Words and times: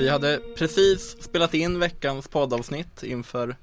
Vi 0.00 0.08
hade 0.08 0.40
precis 0.56 1.22
spelat 1.22 1.54
in 1.54 1.78
veckans 1.78 2.28
poddavsnitt 2.28 3.02
inför 3.02 3.56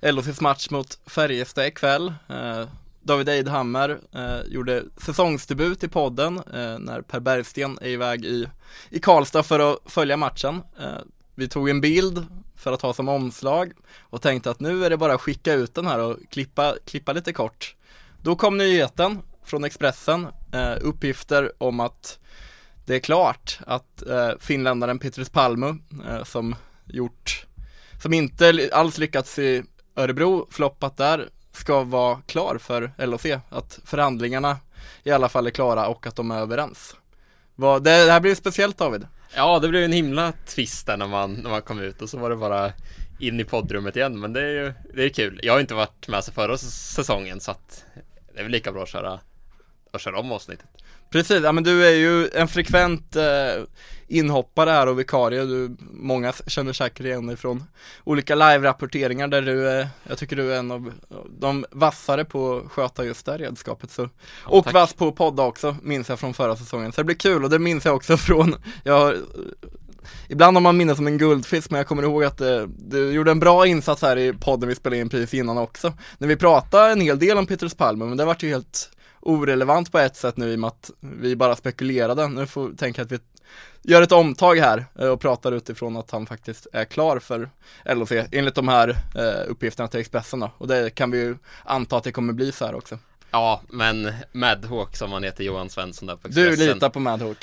LHCs 0.00 0.40
match 0.40 0.70
mot 0.70 0.98
Färjestad 1.06 1.66
ikväll. 1.66 2.14
Eh, 2.28 2.68
David 3.02 3.28
Eidhammer 3.28 3.98
eh, 4.14 4.40
gjorde 4.46 4.84
säsongsdebut 4.96 5.84
i 5.84 5.88
podden 5.88 6.36
eh, 6.36 6.78
när 6.78 7.02
Per 7.02 7.20
Bergsten 7.20 7.78
är 7.82 7.88
iväg 7.88 8.24
i, 8.24 8.48
i 8.90 9.00
Karlstad 9.00 9.42
för 9.42 9.72
att 9.72 9.78
följa 9.86 10.16
matchen. 10.16 10.62
Eh, 10.80 10.98
vi 11.34 11.48
tog 11.48 11.68
en 11.68 11.80
bild 11.80 12.26
för 12.56 12.72
att 12.72 12.82
ha 12.82 12.92
som 12.92 13.08
omslag 13.08 13.72
och 14.00 14.22
tänkte 14.22 14.50
att 14.50 14.60
nu 14.60 14.84
är 14.84 14.90
det 14.90 14.96
bara 14.96 15.14
att 15.14 15.20
skicka 15.20 15.52
ut 15.52 15.74
den 15.74 15.86
här 15.86 15.98
och 15.98 16.16
klippa, 16.30 16.74
klippa 16.84 17.12
lite 17.12 17.32
kort. 17.32 17.76
Då 18.22 18.36
kom 18.36 18.58
nyheten 18.58 19.18
från 19.44 19.64
Expressen, 19.64 20.26
eh, 20.52 20.76
uppgifter 20.80 21.52
om 21.58 21.80
att 21.80 22.18
det 22.86 22.94
är 22.94 22.98
klart 22.98 23.58
att 23.66 24.06
eh, 24.06 24.30
finländaren 24.40 24.98
Petrus 24.98 25.28
Palmu 25.28 25.74
eh, 26.08 26.24
som 26.24 26.54
gjort, 26.84 27.46
som 28.02 28.12
inte 28.12 28.70
alls 28.72 28.98
lyckats 28.98 29.38
i 29.38 29.62
Örebro, 29.96 30.48
floppat 30.50 30.96
där, 30.96 31.28
ska 31.52 31.82
vara 31.82 32.20
klar 32.26 32.58
för 32.58 32.92
LOC. 32.98 33.26
Att 33.48 33.78
förhandlingarna 33.84 34.56
i 35.02 35.10
alla 35.10 35.28
fall 35.28 35.46
är 35.46 35.50
klara 35.50 35.88
och 35.88 36.06
att 36.06 36.16
de 36.16 36.30
är 36.30 36.38
överens. 36.38 36.96
Vad, 37.54 37.84
det, 37.84 38.04
det 38.04 38.12
här 38.12 38.20
blir 38.20 38.34
speciellt 38.34 38.78
David. 38.78 39.06
Ja, 39.34 39.58
det 39.58 39.68
blev 39.68 39.82
en 39.82 39.92
himla 39.92 40.32
twist 40.46 40.86
där 40.86 40.96
när 40.96 41.06
man, 41.06 41.34
när 41.34 41.50
man 41.50 41.62
kom 41.62 41.80
ut 41.80 42.02
och 42.02 42.10
så 42.10 42.18
var 42.18 42.30
det 42.30 42.36
bara 42.36 42.72
in 43.18 43.40
i 43.40 43.44
poddrummet 43.44 43.96
igen. 43.96 44.20
Men 44.20 44.32
det 44.32 44.40
är 44.40 44.64
ju 44.64 44.72
det 44.94 45.04
är 45.04 45.08
kul. 45.08 45.40
Jag 45.42 45.52
har 45.52 45.60
inte 45.60 45.74
varit 45.74 46.08
med 46.08 46.24
sig 46.24 46.34
förra 46.34 46.58
säsongen 46.58 47.40
så 47.40 47.50
att 47.50 47.84
det 48.34 48.38
är 48.38 48.42
väl 48.42 48.52
lika 48.52 48.72
bra 48.72 48.82
att 48.82 48.88
köra, 48.88 49.20
att 49.92 50.00
köra 50.00 50.18
om 50.18 50.32
avsnittet. 50.32 50.66
Precis, 51.10 51.42
ja 51.42 51.52
men 51.52 51.64
du 51.64 51.86
är 51.86 51.94
ju 51.94 52.28
en 52.28 52.48
frekvent 52.48 53.16
eh, 53.16 53.24
inhoppare 54.08 54.70
här 54.70 54.86
och 54.86 54.98
vikarie. 54.98 55.44
Du, 55.44 55.76
många 55.90 56.32
känner 56.46 56.72
säkert 56.72 57.06
igen 57.06 57.26
dig 57.26 57.36
från 57.36 57.64
olika 58.04 58.34
live-rapporteringar 58.34 59.28
där 59.28 59.42
du 59.42 59.68
är, 59.68 59.88
jag 60.08 60.18
tycker 60.18 60.36
du 60.36 60.54
är 60.54 60.58
en 60.58 60.70
av 60.70 60.92
de 61.38 61.66
vassare 61.70 62.24
på 62.24 62.56
att 62.56 62.72
sköta 62.72 63.04
just 63.04 63.26
det 63.26 63.38
redskapet. 63.38 63.90
Så. 63.90 64.02
Ja, 64.02 64.08
och 64.44 64.64
tack. 64.64 64.74
vass 64.74 64.94
på 64.94 65.08
att 65.08 65.16
podda 65.16 65.42
också, 65.42 65.76
minns 65.82 66.08
jag 66.08 66.20
från 66.20 66.34
förra 66.34 66.56
säsongen. 66.56 66.92
Så 66.92 67.00
det 67.00 67.04
blir 67.04 67.16
kul 67.16 67.44
och 67.44 67.50
det 67.50 67.58
minns 67.58 67.84
jag 67.84 67.96
också 67.96 68.16
från, 68.16 68.54
jag 68.84 69.14
Ibland 70.28 70.56
har 70.56 70.60
man 70.60 70.76
minne 70.76 70.96
som 70.96 71.06
en 71.06 71.18
guldfisk 71.18 71.70
men 71.70 71.78
jag 71.78 71.86
kommer 71.86 72.02
ihåg 72.02 72.24
att 72.24 72.40
eh, 72.40 72.62
du 72.78 73.12
gjorde 73.12 73.30
en 73.30 73.40
bra 73.40 73.66
insats 73.66 74.02
här 74.02 74.16
i 74.16 74.32
podden 74.32 74.68
vi 74.68 74.74
spelade 74.74 75.00
in 75.00 75.08
precis 75.08 75.34
innan 75.34 75.58
också. 75.58 75.92
När 76.18 76.28
vi 76.28 76.36
pratade 76.36 76.92
en 76.92 77.00
hel 77.00 77.18
del 77.18 77.38
om 77.38 77.46
Petrus 77.46 77.74
Palme 77.74 78.04
men 78.04 78.16
det 78.16 78.24
vart 78.24 78.42
ju 78.42 78.48
helt 78.48 78.95
orelevant 79.26 79.92
på 79.92 79.98
ett 79.98 80.16
sätt 80.16 80.36
nu 80.36 80.52
i 80.52 80.54
och 80.54 80.58
med 80.58 80.68
att 80.68 80.90
vi 81.00 81.36
bara 81.36 81.56
spekulerade. 81.56 82.28
Nu 82.28 82.46
får 82.46 82.68
vi 82.68 82.76
tänka 82.76 83.02
att 83.02 83.12
vi 83.12 83.18
gör 83.82 84.02
ett 84.02 84.12
omtag 84.12 84.56
här 84.56 84.86
eh, 84.98 85.08
och 85.08 85.20
pratar 85.20 85.52
utifrån 85.52 85.96
att 85.96 86.10
han 86.10 86.26
faktisc 86.26 86.66
är 86.72 86.84
klar 86.84 87.18
för 87.18 87.50
LOC 87.84 88.12
enligt 88.32 88.54
de 88.54 88.68
här 88.68 88.88
eh, 89.14 89.50
uppgifterna 89.50 89.88
till 89.88 90.00
Expressen 90.00 90.40
då. 90.40 90.50
Och 90.58 90.68
det 90.68 90.90
kan 90.90 91.10
vi 91.10 91.18
ju 91.18 91.36
anta 91.64 91.96
att 91.96 92.04
det 92.04 92.12
kommer 92.12 92.32
bli 92.32 92.52
så 92.52 92.66
här 92.66 92.74
också. 92.74 92.98
Ja, 93.30 93.60
men 93.68 94.12
Madhawk 94.32 94.96
som 94.96 95.12
han 95.12 95.24
heter, 95.24 95.44
Johan 95.44 95.70
Svensson 95.70 96.06
där 96.06 96.16
på 96.16 96.28
Expressen. 96.28 96.58
Du 96.58 96.74
litar 96.74 96.90
på 96.90 97.00
Madhawk? 97.00 97.38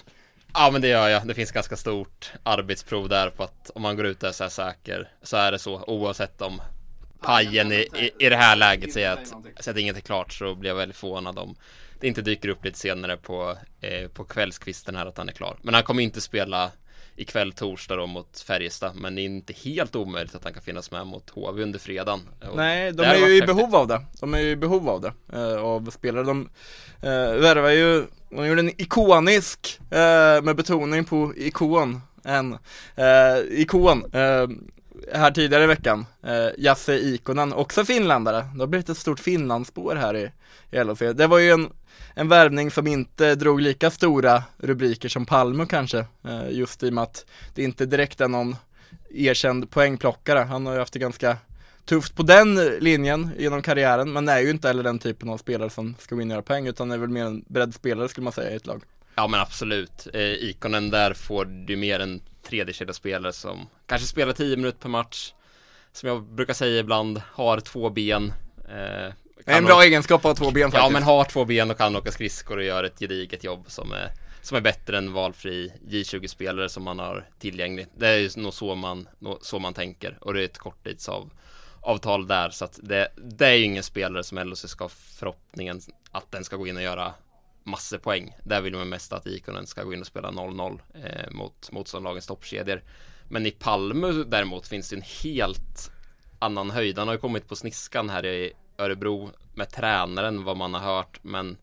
Ja 0.53 0.69
men 0.71 0.81
det 0.81 0.87
gör 0.87 1.09
jag. 1.09 1.27
Det 1.27 1.33
finns 1.33 1.51
ganska 1.51 1.75
stort 1.75 2.31
arbetsprov 2.43 3.09
där 3.09 3.29
på 3.29 3.43
att 3.43 3.71
om 3.75 3.81
man 3.81 3.95
går 3.95 4.05
ut 4.05 4.19
där 4.19 4.31
så 4.31 4.43
är 4.43 4.49
säker 4.49 5.11
så 5.23 5.37
är 5.37 5.51
det 5.51 5.59
så 5.59 5.83
oavsett 5.87 6.41
om 6.41 6.61
pajen 7.23 7.71
i, 7.71 7.75
i, 7.75 8.25
i 8.25 8.29
det 8.29 8.35
här 8.35 8.55
läget 8.55 8.93
säger 8.93 9.11
att, 9.11 9.27
säger 9.27 9.71
att 9.71 9.77
inget 9.77 9.97
är 9.97 10.01
klart 10.01 10.33
så 10.33 10.55
blir 10.55 10.69
jag 10.69 10.75
väldigt 10.75 10.97
förvånad 10.97 11.39
om 11.39 11.55
det 11.99 12.07
inte 12.07 12.21
dyker 12.21 12.49
upp 12.49 12.65
lite 12.65 12.79
senare 12.79 13.17
på, 13.17 13.57
eh, 13.81 14.07
på 14.07 14.23
kvällskvisten 14.23 14.95
här 14.95 15.05
att 15.05 15.17
han 15.17 15.29
är 15.29 15.33
klar. 15.33 15.57
Men 15.61 15.73
han 15.73 15.83
kommer 15.83 16.03
inte 16.03 16.21
spela 16.21 16.71
ikväll 17.15 17.53
torsdag 17.53 17.95
då 17.95 18.07
mot 18.07 18.39
Färjestad 18.39 18.95
men 18.95 19.15
det 19.15 19.21
är 19.21 19.23
inte 19.23 19.53
helt 19.53 19.95
omöjligt 19.95 20.35
att 20.35 20.43
han 20.43 20.53
kan 20.53 20.61
finnas 20.63 20.91
med 20.91 21.07
mot 21.07 21.29
HV 21.29 21.63
under 21.63 21.79
fredagen. 21.79 22.19
Nej, 22.55 22.91
de 22.91 23.03
är 23.03 23.15
ju 23.15 23.37
i 23.37 23.41
behov 23.41 23.75
av 23.75 23.87
det. 23.87 24.01
De 24.19 24.33
är 24.33 24.39
ju 24.39 24.49
i 24.49 24.55
behov 24.55 24.89
av 24.89 25.01
det, 25.01 25.13
eh, 25.33 25.63
av 25.63 25.89
spelare. 25.91 26.23
De 26.23 26.49
eh, 27.01 27.33
värvar 27.33 27.69
ju, 27.69 28.05
de 28.29 28.47
gjorde 28.47 28.61
en 28.61 28.81
ikonisk, 28.81 29.79
eh, 29.91 30.41
med 30.41 30.55
betoning 30.55 31.05
på 31.05 31.33
ikon, 31.35 32.01
en 32.23 32.53
eh, 32.95 33.37
ikon, 33.49 34.13
eh, 34.13 34.47
här 35.13 35.31
tidigare 35.31 35.63
i 35.63 35.67
veckan, 35.67 36.05
eh, 36.23 36.47
Jasse 36.57 36.93
Ikonen, 36.93 37.53
också 37.53 37.85
finländare. 37.85 38.45
Det 38.53 38.59
har 38.59 38.67
blivit 38.67 38.89
ett 38.89 38.97
stort 38.97 39.19
Finlandsspår 39.19 39.95
här 39.95 40.15
i, 40.15 40.31
i 40.71 40.83
LHC. 40.83 40.99
Det 41.13 41.27
var 41.27 41.37
ju 41.37 41.51
en, 41.51 41.69
en 42.15 42.29
värvning 42.29 42.71
som 42.71 42.87
inte 42.87 43.35
drog 43.35 43.61
lika 43.61 43.91
stora 43.91 44.43
rubriker 44.57 45.09
som 45.09 45.25
Palme 45.25 45.65
kanske, 45.65 45.97
eh, 45.99 46.49
just 46.49 46.83
i 46.83 46.89
och 46.89 46.93
med 46.93 47.03
att 47.03 47.25
det 47.55 47.63
inte 47.63 47.85
direkt 47.85 48.21
är 48.21 48.27
någon 48.27 48.55
erkänd 49.13 49.69
poängplockare. 49.69 50.39
Han 50.39 50.65
har 50.65 50.73
ju 50.73 50.79
haft 50.79 50.93
det 50.93 50.99
ganska 50.99 51.37
tufft 51.85 52.15
på 52.15 52.23
den 52.23 52.55
linjen 52.55 53.29
genom 53.37 53.61
karriären, 53.61 54.13
men 54.13 54.29
är 54.29 54.39
ju 54.39 54.49
inte 54.49 54.67
heller 54.67 54.83
den 54.83 54.99
typen 54.99 55.29
av 55.29 55.37
spelare 55.37 55.69
som 55.69 55.95
ska 55.99 56.15
gå 56.15 56.21
in 56.21 56.27
och 56.27 56.33
göra 56.33 56.41
poäng, 56.41 56.67
utan 56.67 56.91
är 56.91 56.97
väl 56.97 57.09
mer 57.09 57.25
en 57.25 57.43
breddspelare 57.47 58.09
skulle 58.09 58.23
man 58.23 58.33
säga 58.33 58.51
i 58.51 58.55
ett 58.55 58.67
lag. 58.67 58.83
Ja 59.15 59.27
men 59.27 59.39
absolut, 59.39 60.07
eh, 60.13 60.21
Ikonen 60.21 60.89
där 60.89 61.13
får 61.13 61.45
du 61.45 61.75
mer 61.75 61.99
än 61.99 62.21
tredje 62.53 62.93
spelare 62.93 63.33
som 63.33 63.67
kanske 63.85 64.07
spelar 64.07 64.33
10 64.33 64.57
minuter 64.57 64.79
per 64.79 64.89
match 64.89 65.33
Som 65.91 66.09
jag 66.09 66.23
brukar 66.23 66.53
säga 66.53 66.79
ibland, 66.79 67.21
har 67.31 67.59
två 67.59 67.89
ben 67.89 68.33
eh, 68.69 69.13
En 69.45 69.65
bra 69.65 69.83
egenskap 69.83 70.25
att 70.25 70.39
ha 70.39 70.45
två 70.45 70.51
ben 70.51 70.71
faktiskt. 70.71 70.83
Ja 70.83 70.89
men 70.89 71.03
har 71.03 71.25
två 71.25 71.45
ben 71.45 71.71
och 71.71 71.77
kan 71.77 71.95
åka 71.95 72.11
skridskor 72.11 72.57
och 72.57 72.63
gör 72.63 72.83
ett 72.83 72.99
gediget 72.99 73.43
jobb 73.43 73.65
som 73.67 73.91
är 73.91 74.11
Som 74.41 74.57
är 74.57 74.61
bättre 74.61 74.97
än 74.97 75.13
valfri 75.13 75.73
J20-spelare 75.87 76.69
som 76.69 76.83
man 76.83 76.99
har 76.99 77.27
tillgänglig. 77.39 77.87
Det 77.97 78.07
är 78.07 78.17
ju 78.17 78.29
nog 78.35 78.53
så 78.53 78.75
man, 78.75 79.07
så 79.41 79.59
man 79.59 79.73
tänker. 79.73 80.17
Och 80.21 80.33
det 80.33 80.41
är 80.41 80.45
ett 80.45 80.57
korttidsavtal 80.57 81.29
avtal 81.83 82.27
där 82.27 82.49
så 82.49 82.65
att 82.65 82.79
det, 82.83 83.07
det 83.15 83.47
är 83.47 83.53
ju 83.53 83.65
ingen 83.65 83.83
spelare 83.83 84.23
som 84.23 84.37
LHC 84.37 84.67
ska 84.67 84.83
ha 84.83 84.89
förhoppningen 84.89 85.81
att 86.11 86.31
den 86.31 86.43
ska 86.43 86.55
gå 86.55 86.67
in 86.67 86.77
och 86.77 86.83
göra 86.83 87.13
massor 87.63 87.97
poäng. 87.97 88.35
Där 88.43 88.61
vill 88.61 88.75
man 88.75 88.89
mest 88.89 89.13
att 89.13 89.27
Ikonen 89.27 89.67
ska 89.67 89.83
gå 89.83 89.93
in 89.93 90.01
och 90.01 90.07
spela 90.07 90.31
0-0 90.31 90.79
eh, 90.93 91.31
mot 91.31 91.71
motståndarlagens 91.71 92.27
toppkedjor. 92.27 92.83
Men 93.29 93.45
i 93.45 93.51
Palme 93.51 94.07
däremot 94.07 94.67
finns 94.67 94.89
det 94.89 94.95
en 94.95 95.03
helt 95.23 95.91
annan 96.39 96.71
höjd. 96.71 96.97
Han 96.97 97.07
har 97.07 97.15
ju 97.15 97.21
kommit 97.21 97.47
på 97.47 97.55
sniskan 97.55 98.09
här 98.09 98.25
i 98.25 98.53
Örebro 98.77 99.29
med 99.53 99.69
tränaren 99.69 100.43
vad 100.43 100.57
man 100.57 100.73
har 100.73 100.81
hört. 100.81 101.19
Men 101.21 101.57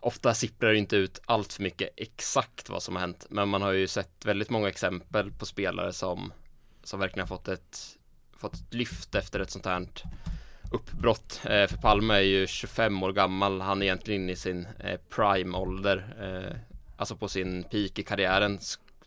ofta 0.00 0.34
sipprar 0.34 0.70
det 0.70 0.78
inte 0.78 0.96
ut 0.96 1.20
allt 1.24 1.52
för 1.52 1.62
mycket 1.62 1.90
exakt 1.96 2.68
vad 2.68 2.82
som 2.82 2.94
har 2.94 3.00
hänt. 3.00 3.26
Men 3.30 3.48
man 3.48 3.62
har 3.62 3.72
ju 3.72 3.88
sett 3.88 4.24
väldigt 4.24 4.50
många 4.50 4.68
exempel 4.68 5.32
på 5.32 5.46
spelare 5.46 5.92
som, 5.92 6.32
som 6.84 7.00
verkligen 7.00 7.28
har 7.28 7.36
fått 7.36 7.48
ett, 7.48 7.98
fått 8.36 8.54
ett 8.54 8.74
lyft 8.74 9.14
efter 9.14 9.40
ett 9.40 9.50
sånt 9.50 9.66
här 9.66 9.86
uppbrott. 10.72 11.40
Eh, 11.44 11.66
för 11.66 11.76
Palme 11.76 12.14
är 12.14 12.20
ju 12.20 12.46
25 12.46 13.02
år 13.02 13.12
gammal. 13.12 13.60
Han 13.60 13.82
är 13.82 13.86
egentligen 13.86 14.22
inne 14.22 14.32
i 14.32 14.36
sin 14.36 14.66
eh, 14.78 15.00
prime-ålder. 15.14 16.14
Eh, 16.20 16.56
alltså 16.96 17.16
på 17.16 17.28
sin 17.28 17.62
peak 17.62 17.98
i 17.98 18.02
karriären 18.02 18.58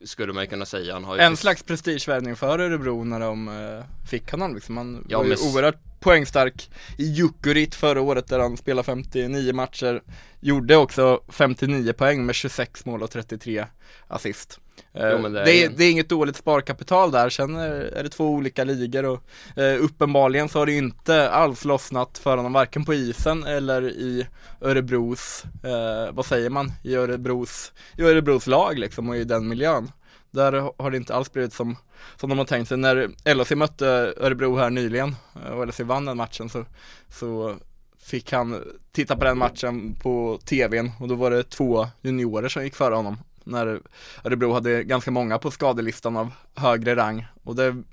skulle 0.03 0.34
man 0.34 0.44
ju 0.44 0.50
kunna 0.50 0.66
säga. 0.66 0.94
Han 0.94 1.03
har 1.03 1.18
en 1.18 1.38
slags 1.38 1.64
prestigevärvning 1.64 2.35
för 2.35 2.59
Örebro 2.59 3.03
när 3.03 3.20
de 3.20 3.47
eh, 3.47 4.08
fick 4.09 4.32
honom 4.32 4.56
liksom. 4.56 4.78
Han 4.78 5.06
ja, 5.09 5.17
var 5.17 5.26
ju 5.26 5.35
oerhört 5.35 6.00
poängstark 6.00 6.70
i 6.97 7.06
Jukurit 7.06 7.76
förra 7.76 8.02
året 8.02 8.28
där 8.28 8.40
han 8.40 8.58
spelade 8.58 8.85
59 8.85 9.53
matcher. 9.53 10.02
Gjorde 10.40 10.76
också 10.76 11.22
59 11.29 11.94
poäng 11.94 12.26
med 12.26 12.35
26 12.35 12.85
mål 12.85 13.03
och 13.03 13.12
33 13.12 13.66
assist. 14.08 14.59
Jo, 14.94 15.02
eh, 15.02 15.32
det, 15.32 15.42
är... 15.42 15.46
Det, 15.46 15.64
är, 15.64 15.70
det, 15.70 15.84
är, 15.84 15.92
inget 15.92 16.10
dåligt 16.10 16.36
sparkapital 16.36 17.12
där, 17.12 17.30
sen 17.30 17.56
är 17.56 18.04
det 18.04 18.10
två 18.10 18.30
olika 18.30 18.64
ligor 18.64 19.06
och 19.06 19.24
eh, 19.62 19.84
uppenbarligen 19.84 20.50
så 20.50 20.60
har 20.60 20.66
det 20.66 20.74
inte 20.74 21.30
alls 21.30 21.66
lossnat 21.66 22.18
för 22.18 22.38
honom 22.38 22.54
varken 22.54 22.86
på 22.86 22.94
isen 22.94 23.44
eller 23.44 23.90
i 23.90 24.28
Örebros, 24.62 25.44
eh, 25.64 26.14
vad 26.14 26.26
säger 26.26 26.50
man, 26.50 26.72
i 26.84 26.96
Örebros, 26.96 27.72
i 27.98 28.04
Örebros 28.04 28.48
lag 28.48 28.80
liksom 28.80 29.10
och 29.10 29.18
i 29.18 29.24
den 29.24 29.48
miljön. 29.48 29.92
Där 30.32 30.72
har 30.84 30.92
det 30.92 30.98
inte 30.98 31.16
alls 31.16 31.34
blivit 31.34 31.54
som, 31.54 31.78
som 32.16 32.30
de 32.30 32.38
har 32.38 32.46
tänkt 32.46 32.68
sig. 32.68 32.78
När 32.78 33.34
LHC 33.34 33.52
mötte 33.56 34.14
Örebro 34.18 34.58
här 34.58 34.70
nyligen 34.70 35.16
eh, 35.46 35.52
och 35.52 35.68
LHC 35.68 35.80
vann 35.80 36.06
den 36.06 36.18
matchen 36.18 36.50
så, 36.50 36.66
så 37.10 37.56
fick 38.00 38.32
han 38.32 38.64
titta 38.92 39.16
på 39.16 39.24
den 39.24 39.38
matchen 39.38 39.96
på 40.02 40.40
tvn 40.46 40.92
och 41.00 41.08
då 41.08 41.16
var 41.16 41.32
det 41.32 41.44
två 41.44 41.88
juniorer 42.02 42.50
som 42.50 42.64
gick 42.64 42.76
före 42.76 42.96
honom 42.96 43.18
när 43.46 43.80
Örebro 44.24 44.53
hade 44.53 44.84
ganska 44.84 45.12
många 45.12 45.38
på 45.38 45.52
skadelistan 45.52 46.18
av 46.18 46.32
högre 46.56 46.96
rang 46.96 47.26
och 47.44 47.56
det 47.56 47.84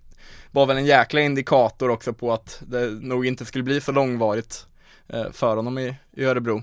var 0.50 0.66
väl 0.66 0.76
en 0.76 0.86
jäkla 0.86 1.20
indikator 1.20 1.88
också 1.88 2.12
på 2.12 2.32
att 2.32 2.62
det 2.66 2.90
nog 2.90 3.26
inte 3.26 3.44
skulle 3.44 3.64
bli 3.64 3.80
så 3.80 3.92
långvarigt 3.92 4.66
eh, 5.08 5.30
för 5.32 5.56
honom 5.56 5.78
i, 5.78 5.94
i 6.12 6.24
Örebro. 6.24 6.62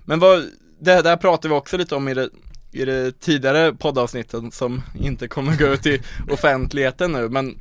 Men 0.00 0.18
vad, 0.18 0.44
det 0.78 1.02
där 1.02 1.16
pratade 1.16 1.48
vi 1.48 1.60
också 1.60 1.76
lite 1.76 1.94
om 1.94 2.08
i 2.08 2.14
det, 2.14 2.30
i 2.72 2.84
det 2.84 3.20
tidigare 3.20 3.72
poddavsnittet 3.72 4.54
som 4.54 4.82
inte 5.00 5.28
kommer 5.28 5.56
gå 5.56 5.66
ut 5.66 5.86
i 5.86 6.02
offentligheten 6.30 7.12
nu, 7.12 7.28
men 7.28 7.58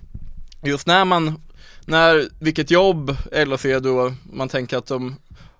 just 0.63 0.87
när 0.87 1.05
man, 1.05 1.41
när, 1.85 2.29
vilket 2.39 2.71
jobb 2.71 3.17
LHC 3.31 3.65
då, 3.81 4.13
man 4.33 4.49
tänker 4.49 4.77
att 4.77 4.87
de 4.87 5.15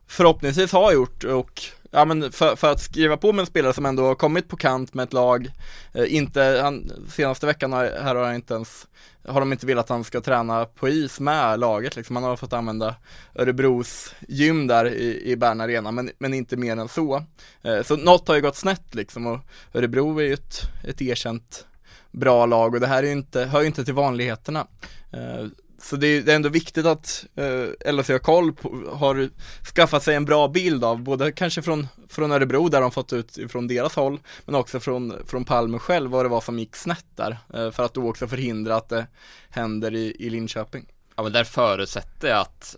förhoppningsvis 0.07 0.71
har 0.71 0.93
gjort 0.93 1.23
och 1.23 1.61
ja 1.91 2.05
men 2.05 2.31
för, 2.31 2.55
för, 2.55 2.71
att 2.71 2.81
skriva 2.81 3.17
på 3.17 3.33
med 3.33 3.39
en 3.39 3.45
spelare 3.45 3.73
som 3.73 3.85
ändå 3.85 4.03
har 4.03 4.15
kommit 4.15 4.47
på 4.47 4.57
kant 4.57 4.93
med 4.93 5.03
ett 5.03 5.13
lag, 5.13 5.51
eh, 5.93 6.15
inte, 6.15 6.59
han, 6.63 6.91
senaste 7.09 7.45
veckan 7.45 7.73
har, 7.73 7.83
här 8.03 8.15
har 8.15 8.25
han 8.25 8.35
inte 8.35 8.53
ens, 8.53 8.87
har 9.27 9.39
de 9.39 9.51
inte 9.51 9.65
velat 9.65 9.85
att 9.85 9.89
han 9.89 10.03
ska 10.03 10.21
träna 10.21 10.65
på 10.65 10.89
is 10.89 11.19
med 11.19 11.59
laget 11.59 11.95
liksom, 11.95 12.15
han 12.15 12.25
har 12.25 12.35
fått 12.35 12.53
använda 12.53 12.95
Örebros 13.35 14.15
gym 14.27 14.67
där 14.67 14.85
i, 14.85 15.31
i 15.31 15.35
Bern 15.35 15.61
Arena, 15.61 15.91
men, 15.91 16.11
men 16.17 16.33
inte 16.33 16.57
mer 16.57 16.77
än 16.77 16.89
så. 16.89 17.23
Eh, 17.61 17.83
så 17.83 17.95
något 17.95 18.27
har 18.27 18.35
ju 18.35 18.41
gått 18.41 18.55
snett 18.55 18.95
liksom 18.95 19.27
och 19.27 19.39
Örebro 19.73 20.19
är 20.19 20.23
ju 20.23 20.33
ett, 20.33 20.61
ett 20.83 21.01
erkänt 21.01 21.65
bra 22.11 22.45
lag 22.45 22.73
och 22.73 22.79
det 22.79 22.87
här 22.87 23.03
är 23.03 23.07
ju 23.07 23.13
inte, 23.13 23.45
hör 23.45 23.61
ju 23.61 23.67
inte 23.67 23.85
till 23.85 23.93
vanligheterna. 23.93 24.67
Eh, 25.11 25.47
så 25.81 25.95
det 25.95 26.07
är, 26.07 26.21
det 26.21 26.31
är 26.31 26.35
ändå 26.35 26.49
viktigt 26.49 26.85
att 26.85 27.25
eh, 27.35 27.93
LHC 27.93 28.09
har 28.09 28.19
koll 28.19 28.53
på, 28.53 28.91
har 28.93 29.29
skaffat 29.75 30.03
sig 30.03 30.15
en 30.15 30.25
bra 30.25 30.47
bild 30.47 30.83
av, 30.83 31.01
både 31.01 31.31
kanske 31.31 31.61
från, 31.61 31.87
från 32.07 32.31
Örebro 32.31 32.69
där 32.69 32.81
de 32.81 32.91
fått 32.91 33.13
ut 33.13 33.37
från 33.51 33.67
deras 33.67 33.95
håll, 33.95 34.19
men 34.45 34.55
också 34.55 34.79
från, 34.79 35.13
från 35.25 35.45
Palme 35.45 35.79
själv 35.79 36.11
vad 36.11 36.25
det 36.25 36.29
var 36.29 36.41
som 36.41 36.59
gick 36.59 36.75
snett 36.75 37.05
där, 37.15 37.37
eh, 37.53 37.71
för 37.71 37.83
att 37.83 37.93
då 37.93 38.09
också 38.09 38.27
förhindra 38.27 38.75
att 38.75 38.89
det 38.89 39.07
händer 39.49 39.95
i, 39.95 40.15
i 40.19 40.29
Linköping. 40.29 40.85
Ja 41.15 41.23
men 41.23 41.31
där 41.31 41.43
förutsätter 41.43 42.27
jag 42.27 42.39
att 42.39 42.75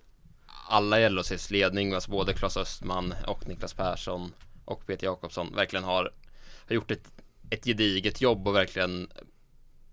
alla 0.70 1.00
i 1.00 1.10
LHCs 1.10 1.52
ledning, 1.52 1.94
alltså 1.94 2.12
både 2.12 2.34
Claes 2.34 2.58
Östman 2.58 3.14
och 3.28 3.48
Niklas 3.48 3.74
Persson 3.74 4.34
och 4.66 4.88
Peter 4.88 5.06
Jakobsson 5.06 5.56
verkligen 5.56 5.84
har, 5.84 6.12
har 6.68 6.76
gjort 6.76 6.92
ett, 6.92 7.12
ett 7.50 7.66
gediget 7.66 8.22
jobb 8.22 8.48
och 8.48 8.56
verkligen 8.56 9.10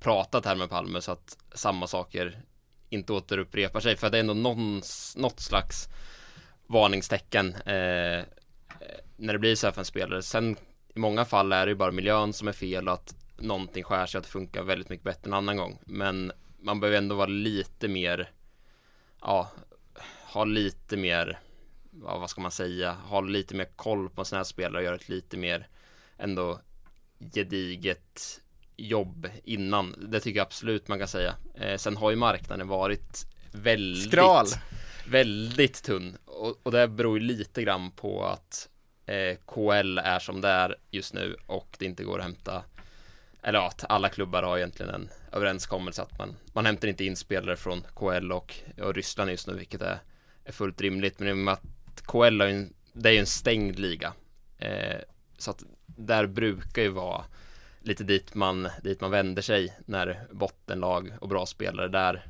pratat 0.00 0.44
här 0.44 0.56
med 0.56 0.70
Palme 0.70 1.00
så 1.00 1.12
att 1.12 1.36
samma 1.54 1.86
saker 1.86 2.42
inte 2.90 3.12
återupprepar 3.12 3.80
sig 3.80 3.96
för 3.96 4.10
det 4.10 4.18
är 4.18 4.20
ändå 4.20 4.34
någon, 4.34 4.82
något 5.16 5.40
slags 5.40 5.88
varningstecken 6.66 7.54
eh, 7.66 8.18
eh, 8.18 8.24
när 9.16 9.32
det 9.32 9.38
blir 9.38 9.54
så 9.54 9.66
här 9.66 9.72
för 9.72 9.80
en 9.80 9.84
spelare. 9.84 10.22
Sen 10.22 10.56
i 10.94 10.98
många 10.98 11.24
fall 11.24 11.52
är 11.52 11.66
det 11.66 11.70
ju 11.70 11.76
bara 11.76 11.90
miljön 11.90 12.32
som 12.32 12.48
är 12.48 12.52
fel 12.52 12.88
och 12.88 12.94
att 12.94 13.14
någonting 13.38 13.84
skär 13.84 14.06
sig 14.06 14.18
att 14.18 14.24
det 14.24 14.30
funkar 14.30 14.62
väldigt 14.62 14.88
mycket 14.88 15.04
bättre 15.04 15.28
en 15.28 15.34
annan 15.34 15.56
gång. 15.56 15.78
Men 15.84 16.32
man 16.60 16.80
behöver 16.80 16.98
ändå 16.98 17.14
vara 17.14 17.26
lite 17.26 17.88
mer, 17.88 18.30
ja, 19.20 19.50
ha 20.24 20.44
lite 20.44 20.96
mer, 20.96 21.40
ja, 22.04 22.18
vad 22.18 22.30
ska 22.30 22.40
man 22.40 22.50
säga, 22.50 22.92
ha 22.92 23.20
lite 23.20 23.54
mer 23.54 23.68
koll 23.76 24.10
på 24.10 24.20
en 24.20 24.24
sån 24.24 24.36
här 24.36 24.44
spelare 24.44 24.78
och 24.78 24.84
göra 24.84 24.94
ett 24.94 25.08
lite 25.08 25.36
mer 25.36 25.68
ändå 26.16 26.60
gediget 27.34 28.40
jobb 28.76 29.28
innan. 29.44 29.94
Det 30.11 30.20
tycker 30.20 30.38
jag 30.38 30.46
absolut 30.46 30.88
man 30.88 30.99
kan 30.99 31.08
säga. 31.08 31.34
Eh, 31.55 31.76
sen 31.76 31.96
har 31.96 32.11
ju 32.11 32.17
marknaden 32.17 32.69
varit 32.69 33.26
väldigt 33.52 34.08
Skral. 34.08 34.46
Väldigt 35.11 35.82
tunn 35.82 36.17
och, 36.25 36.61
och 36.62 36.73
det 36.73 36.88
beror 36.88 37.19
ju 37.19 37.25
lite 37.25 37.62
grann 37.62 37.90
på 37.90 38.25
att 38.25 38.69
eh, 39.06 39.37
KL 39.46 39.99
är 39.99 40.19
som 40.19 40.40
det 40.40 40.49
är 40.49 40.76
just 40.90 41.14
nu 41.14 41.37
och 41.46 41.76
det 41.78 41.84
inte 41.84 42.05
går 42.05 42.19
att 42.19 42.25
hämta 42.25 42.62
eller 43.46 43.58
ja, 43.58 43.67
att 43.67 43.84
alla 43.88 44.08
klubbar 44.08 44.43
har 44.43 44.56
egentligen 44.56 44.94
en 44.94 45.08
överenskommelse 45.32 46.02
att 46.02 46.19
man, 46.19 46.37
man 46.52 46.67
hämtar 46.67 46.88
inte 46.88 47.05
in 47.05 47.17
spelare 47.17 47.56
från 47.56 47.82
KL 47.94 48.32
och, 48.32 48.55
och 48.82 48.94
Ryssland 48.94 49.31
just 49.31 49.46
nu, 49.46 49.55
vilket 49.55 49.82
är, 49.82 49.99
är 50.44 50.52
fullt 50.52 50.81
rimligt. 50.81 51.19
Men 51.19 51.28
i 51.28 51.32
och 51.32 51.37
med 51.37 51.55
att 51.55 52.02
KL 52.06 52.40
är 52.40 52.46
en, 52.46 52.75
det 52.93 53.08
är 53.08 53.12
ju 53.12 53.19
en 53.19 53.26
stängd 53.26 53.78
liga. 53.78 54.12
Eh, 54.58 55.00
så 55.38 55.50
att 55.50 55.64
där 55.87 56.26
brukar 56.26 56.82
ju 56.82 56.88
vara 56.88 57.25
lite 57.86 58.04
dit 58.04 58.34
man, 58.34 58.68
dit 58.82 59.00
man 59.00 59.10
vänder 59.10 59.42
sig 59.42 59.76
när 59.84 60.26
bottenlag 60.30 61.12
och 61.20 61.28
bra 61.28 61.46
spelare 61.46 61.88
där 61.88 62.26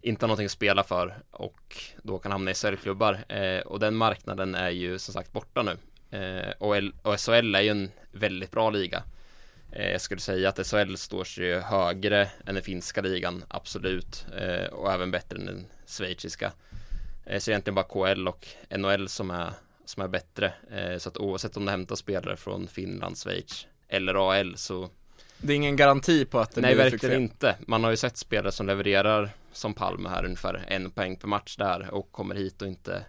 inte 0.00 0.24
har 0.24 0.28
någonting 0.28 0.44
att 0.44 0.52
spela 0.52 0.84
för 0.84 1.14
och 1.30 1.76
då 2.02 2.18
kan 2.18 2.32
hamna 2.32 2.50
i 2.50 2.54
SHL-klubbar 2.54 3.24
eh, 3.28 3.60
och 3.60 3.80
den 3.80 3.96
marknaden 3.96 4.54
är 4.54 4.70
ju 4.70 4.98
som 4.98 5.14
sagt 5.14 5.32
borta 5.32 5.62
nu. 5.62 5.76
Eh, 6.18 6.50
och, 6.58 6.76
L 6.76 6.92
och 7.02 7.20
SHL 7.20 7.54
är 7.54 7.60
ju 7.60 7.68
en 7.68 7.90
väldigt 8.12 8.50
bra 8.50 8.70
liga. 8.70 9.02
Eh, 9.72 9.90
jag 9.90 10.00
skulle 10.00 10.20
säga 10.20 10.48
att 10.48 10.66
SHL 10.66 10.94
står 10.96 11.24
sig 11.24 11.60
högre 11.60 12.28
än 12.46 12.54
den 12.54 12.62
finska 12.62 13.00
ligan 13.00 13.44
absolut 13.48 14.26
eh, 14.36 14.66
och 14.66 14.92
även 14.92 15.10
bättre 15.10 15.38
än 15.38 15.46
den 15.46 15.66
schweiziska. 15.86 16.52
Eh, 17.26 17.38
så 17.38 17.50
egentligen 17.50 17.74
bara 17.74 18.14
KL 18.14 18.28
och 18.28 18.46
NHL 18.70 19.08
som 19.08 19.30
är 19.30 19.52
som 19.84 20.02
är 20.02 20.08
bättre. 20.08 20.52
Eh, 20.70 20.98
så 20.98 21.08
att 21.08 21.16
oavsett 21.16 21.56
om 21.56 21.64
det 21.64 21.70
hämtar 21.70 21.96
spelare 21.96 22.36
från 22.36 22.66
Finland, 22.68 23.18
Schweiz 23.18 23.66
eller 23.88 24.30
AL 24.30 24.56
så 24.56 24.90
Det 25.38 25.52
är 25.52 25.56
ingen 25.56 25.76
garanti 25.76 26.24
på 26.24 26.38
att 26.40 26.54
det 26.54 26.60
Nej 26.60 26.74
blir 26.74 26.84
verkligen 26.84 27.00
succé. 27.00 27.22
inte. 27.22 27.56
Man 27.66 27.84
har 27.84 27.90
ju 27.90 27.96
sett 27.96 28.16
spelare 28.16 28.52
som 28.52 28.66
levererar 28.66 29.30
Som 29.52 29.74
Palme 29.74 30.08
här 30.08 30.24
ungefär 30.24 30.64
en 30.68 30.90
poäng 30.90 31.16
per 31.16 31.28
match 31.28 31.56
där 31.56 31.94
och 31.94 32.12
kommer 32.12 32.34
hit 32.34 32.62
och 32.62 32.68
inte 32.68 33.04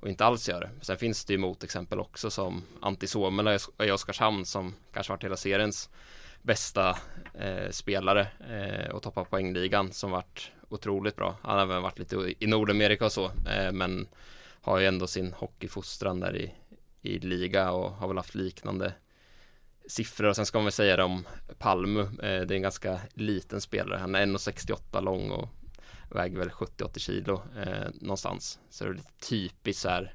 Och 0.00 0.08
inte 0.08 0.24
alls 0.24 0.48
gör 0.48 0.60
det. 0.60 0.70
Sen 0.80 0.96
finns 0.96 1.24
det 1.24 1.32
ju 1.32 1.38
motexempel 1.38 2.00
också 2.00 2.30
som 2.30 2.62
Antti 2.80 3.06
Suomela 3.06 3.58
i 3.84 3.90
Oskarshamn 3.90 4.44
som 4.44 4.74
kanske 4.92 5.12
varit 5.12 5.24
hela 5.24 5.36
seriens 5.36 5.88
Bästa 6.42 6.96
eh, 7.34 7.70
spelare 7.70 8.26
eh, 8.50 8.90
och 8.90 9.02
toppar 9.02 9.24
poängligan 9.24 9.92
som 9.92 10.10
varit 10.10 10.50
otroligt 10.68 11.16
bra. 11.16 11.36
Han 11.42 11.56
har 11.56 11.62
även 11.62 11.82
varit 11.82 11.98
lite 11.98 12.34
i 12.38 12.46
Nordamerika 12.46 13.04
och 13.04 13.12
så 13.12 13.24
eh, 13.24 13.72
men 13.72 14.08
Har 14.62 14.78
ju 14.78 14.86
ändå 14.86 15.06
sin 15.06 15.32
hockeyfostran 15.32 16.20
där 16.20 16.36
i, 16.36 16.54
i 17.02 17.18
liga 17.18 17.70
och 17.72 17.90
har 17.90 18.08
väl 18.08 18.16
haft 18.16 18.34
liknande 18.34 18.92
siffror 19.86 20.28
och 20.28 20.36
sen 20.36 20.46
ska 20.46 20.58
man 20.58 20.64
väl 20.64 20.72
säga 20.72 20.96
det 20.96 21.02
om 21.02 21.26
Palmu. 21.58 22.00
Eh, 22.00 22.08
det 22.18 22.24
är 22.24 22.52
en 22.52 22.62
ganska 22.62 23.00
liten 23.14 23.60
spelare. 23.60 23.98
Han 23.98 24.14
är 24.14 24.26
1,68 24.26 25.02
lång 25.02 25.30
och 25.30 25.48
väger 26.10 26.38
väl 26.38 26.50
70-80 26.50 26.98
kilo 26.98 27.42
eh, 27.56 27.88
någonstans. 27.94 28.58
Så 28.70 28.84
det 28.84 28.90
är 28.90 28.94
lite 28.94 29.12
typiskt 29.28 29.82
så 29.82 29.88
här 29.88 30.14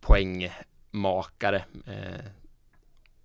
poängmakare. 0.00 1.64
Eh, 1.86 2.24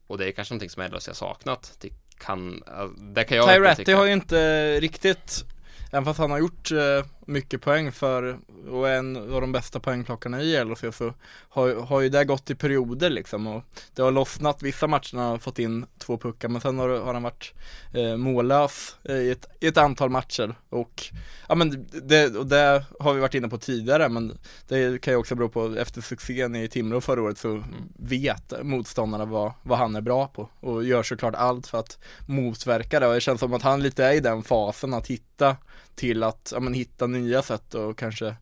och 0.08 0.18
det 0.18 0.28
är 0.28 0.32
kanske 0.32 0.54
någonting 0.54 0.70
som 0.70 0.84
LHC 0.84 1.08
har 1.08 1.14
saknat. 1.14 1.78
Det 1.82 1.90
kan, 2.18 2.64
det 2.98 3.24
kan 3.24 3.38
jag 3.38 3.48
Ty 3.50 3.56
inte 3.56 3.70
Ratty 3.70 3.84
tycka. 3.84 3.98
har 3.98 4.06
ju 4.06 4.14
inte 4.14 4.80
riktigt 4.80 5.46
Även 5.92 6.06
fast 6.06 6.20
han 6.20 6.32
har 6.32 6.40
gjort 6.40 6.72
eh, 6.72 7.06
mycket 7.26 7.62
poäng 7.62 7.92
för 7.92 8.38
och 8.70 8.90
är 8.90 8.98
en 8.98 9.34
av 9.34 9.42
de 9.42 9.52
bästa 9.52 9.80
poängplockarna 9.80 10.42
i 10.42 10.64
LHC 10.64 10.84
så 10.92 11.14
har, 11.50 11.74
har 11.76 12.02
ju 12.02 12.10
det 12.10 12.26
gått 12.26 12.50
i 12.50 12.56
perioder 12.56 13.10
liksom 13.10 13.48
och 13.48 13.64
det 13.96 14.02
har 14.02 14.12
lossnat. 14.12 14.64
Vissa 14.64 14.88
matcher 14.88 15.18
han 15.18 15.26
har 15.26 15.38
fått 15.38 15.60
in 15.60 15.86
två 15.98 16.18
puckar 16.18 16.50
men 16.50 16.62
sen 16.62 16.80
har, 16.80 16.90
har 16.90 17.14
han 17.14 17.24
varit 17.24 17.54
eh, 17.94 18.18
mållös 18.18 18.96
eh, 19.04 19.16
i, 19.16 19.32
ett, 19.32 19.46
i 19.60 19.68
ett 19.68 19.78
antal 19.78 20.10
matcher. 20.10 20.56
Och 20.70 21.04
ja 21.50 21.56
men 21.56 21.88
det, 22.04 22.36
och 22.36 22.48
det 22.48 22.86
har 23.00 23.14
vi 23.14 23.20
varit 23.20 23.36
inne 23.36 23.50
på 23.50 23.58
tidigare 23.58 24.10
men 24.10 24.38
det 24.68 25.02
kan 25.02 25.14
ju 25.14 25.18
också 25.18 25.36
bero 25.36 25.50
på 25.50 25.76
efter 25.78 26.02
succén 26.02 26.56
i 26.56 26.68
Timrå 26.68 27.02
förra 27.02 27.22
året 27.22 27.38
så 27.38 27.64
vet 27.96 28.54
motståndarna 28.64 29.26
vad, 29.26 29.54
vad 29.64 29.78
han 29.78 29.96
är 29.96 30.02
bra 30.02 30.28
på 30.28 30.50
och 30.60 30.84
gör 30.84 31.04
såklart 31.04 31.36
allt 31.36 31.68
för 31.68 31.80
att 31.80 32.00
motverka 32.26 33.00
det. 33.00 33.08
Och 33.08 33.14
det 33.14 33.22
känns 33.22 33.40
som 33.40 33.54
att 33.54 33.62
han 33.62 33.84
lite 33.84 34.06
är 34.06 34.14
i 34.14 34.20
den 34.20 34.44
fasen 34.44 34.94
att 34.94 35.08
hitta 35.08 35.58
till 36.02 36.24
att 36.24 36.50
ja, 36.54 36.60
men 36.60 36.74
hitta 36.74 37.08
nya 37.08 37.42
sätt 37.42 37.74
och 37.74 37.98
kanske 37.98 38.36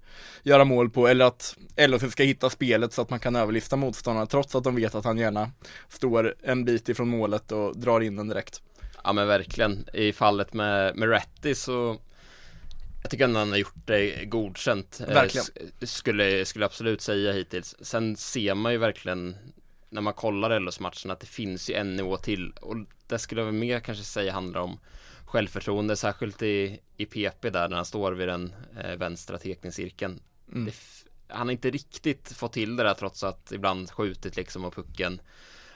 göra 0.43 0.65
mål 0.65 0.89
på 0.89 1.07
eller 1.07 1.25
att 1.25 1.57
LHC 1.87 2.11
ska 2.11 2.23
hitta 2.23 2.49
spelet 2.49 2.93
så 2.93 3.01
att 3.01 3.09
man 3.09 3.19
kan 3.19 3.35
överlista 3.35 3.75
motståndarna 3.75 4.25
trots 4.25 4.55
att 4.55 4.63
de 4.63 4.75
vet 4.75 4.95
att 4.95 5.05
han 5.05 5.17
gärna 5.17 5.51
står 5.89 6.35
en 6.43 6.65
bit 6.65 6.89
ifrån 6.89 7.07
målet 7.09 7.51
och 7.51 7.77
drar 7.79 8.01
in 8.01 8.15
den 8.15 8.27
direkt. 8.27 8.61
Ja 9.03 9.13
men 9.13 9.27
verkligen. 9.27 9.87
I 9.93 10.13
fallet 10.13 10.53
med, 10.53 10.95
med 10.95 11.09
Ratty 11.11 11.55
så 11.55 11.97
jag 13.01 13.11
tycker 13.11 13.23
ändå 13.25 13.39
han 13.39 13.49
har 13.49 13.57
gjort 13.57 13.85
det 13.85 14.25
godkänt. 14.25 15.01
Eh, 15.07 15.13
Verkligen. 15.13 15.45
s- 15.81 15.91
Skulle, 15.91 16.45
skulle 16.45 16.65
absolut 16.65 17.01
säga 17.01 17.31
hittills. 17.31 17.75
Sen 17.81 18.15
ser 18.15 18.55
man 18.55 18.71
ju 18.71 18.77
verkligen 18.77 19.35
när 19.89 20.01
man 20.01 20.13
kollar 20.13 20.59
LHs 20.59 20.79
matchen 20.79 21.11
att 21.11 21.19
det 21.19 21.27
finns 21.27 21.69
ju 21.69 21.73
en 21.73 21.95
nivå 21.95 22.17
till 22.17 22.51
och 22.61 22.75
det 23.07 23.19
skulle 23.19 23.41
jag 23.41 23.45
väl 23.45 23.55
mer 23.55 23.79
kanske 23.79 24.03
säga 24.03 24.33
handlar 24.33 24.61
om 24.61 24.79
självförtroende, 25.29 25.95
särskilt 25.95 26.41
i, 26.41 26.79
i 26.97 27.05
PP 27.05 27.49
där 27.49 27.69
när 27.69 27.75
han 27.75 27.85
står 27.85 28.11
vid 28.11 28.27
den 28.27 28.53
eh, 28.83 28.95
vänstra 28.95 29.37
tekningscirkeln. 29.37 30.21
Mm. 30.53 30.71
Han 31.27 31.47
har 31.47 31.51
inte 31.51 31.69
riktigt 31.69 32.31
fått 32.31 32.53
till 32.53 32.75
det 32.75 32.83
där 32.83 32.93
trots 32.93 33.23
att 33.23 33.51
ibland 33.51 33.91
skjutit 33.91 34.35
liksom 34.35 34.65
och 34.65 34.75
pucken 34.75 35.21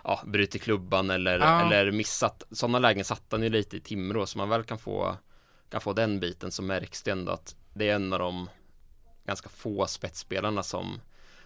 ja, 0.03 0.21
brutit 0.25 0.61
klubban 0.61 1.09
eller, 1.09 1.39
Ja. 1.39 1.61
eller 1.61 1.91
missat. 1.91 2.43
Sådana 2.51 2.79
lägen 2.79 3.05
satt 3.05 3.23
han 3.29 3.43
ju 3.43 3.49
lite 3.49 3.77
i 3.77 3.79
Timrå 3.79 4.25
så 4.25 4.37
man 4.37 4.49
väl 4.49 4.63
kan 4.63 4.77
få, 4.79 5.17
kan 5.69 5.81
få 5.81 5.93
den 5.93 6.19
biten 6.19 6.51
så 6.51 6.61
märks 6.61 7.03
det 7.03 7.11
ändå 7.11 7.31
att 7.31 7.55
det 7.73 7.89
är 7.89 7.95
en 7.95 8.13
av 8.13 8.19
de 8.19 8.49
ganska 9.25 9.49
få 9.49 9.87
spetsspelarna 9.87 10.63
som, 10.63 11.01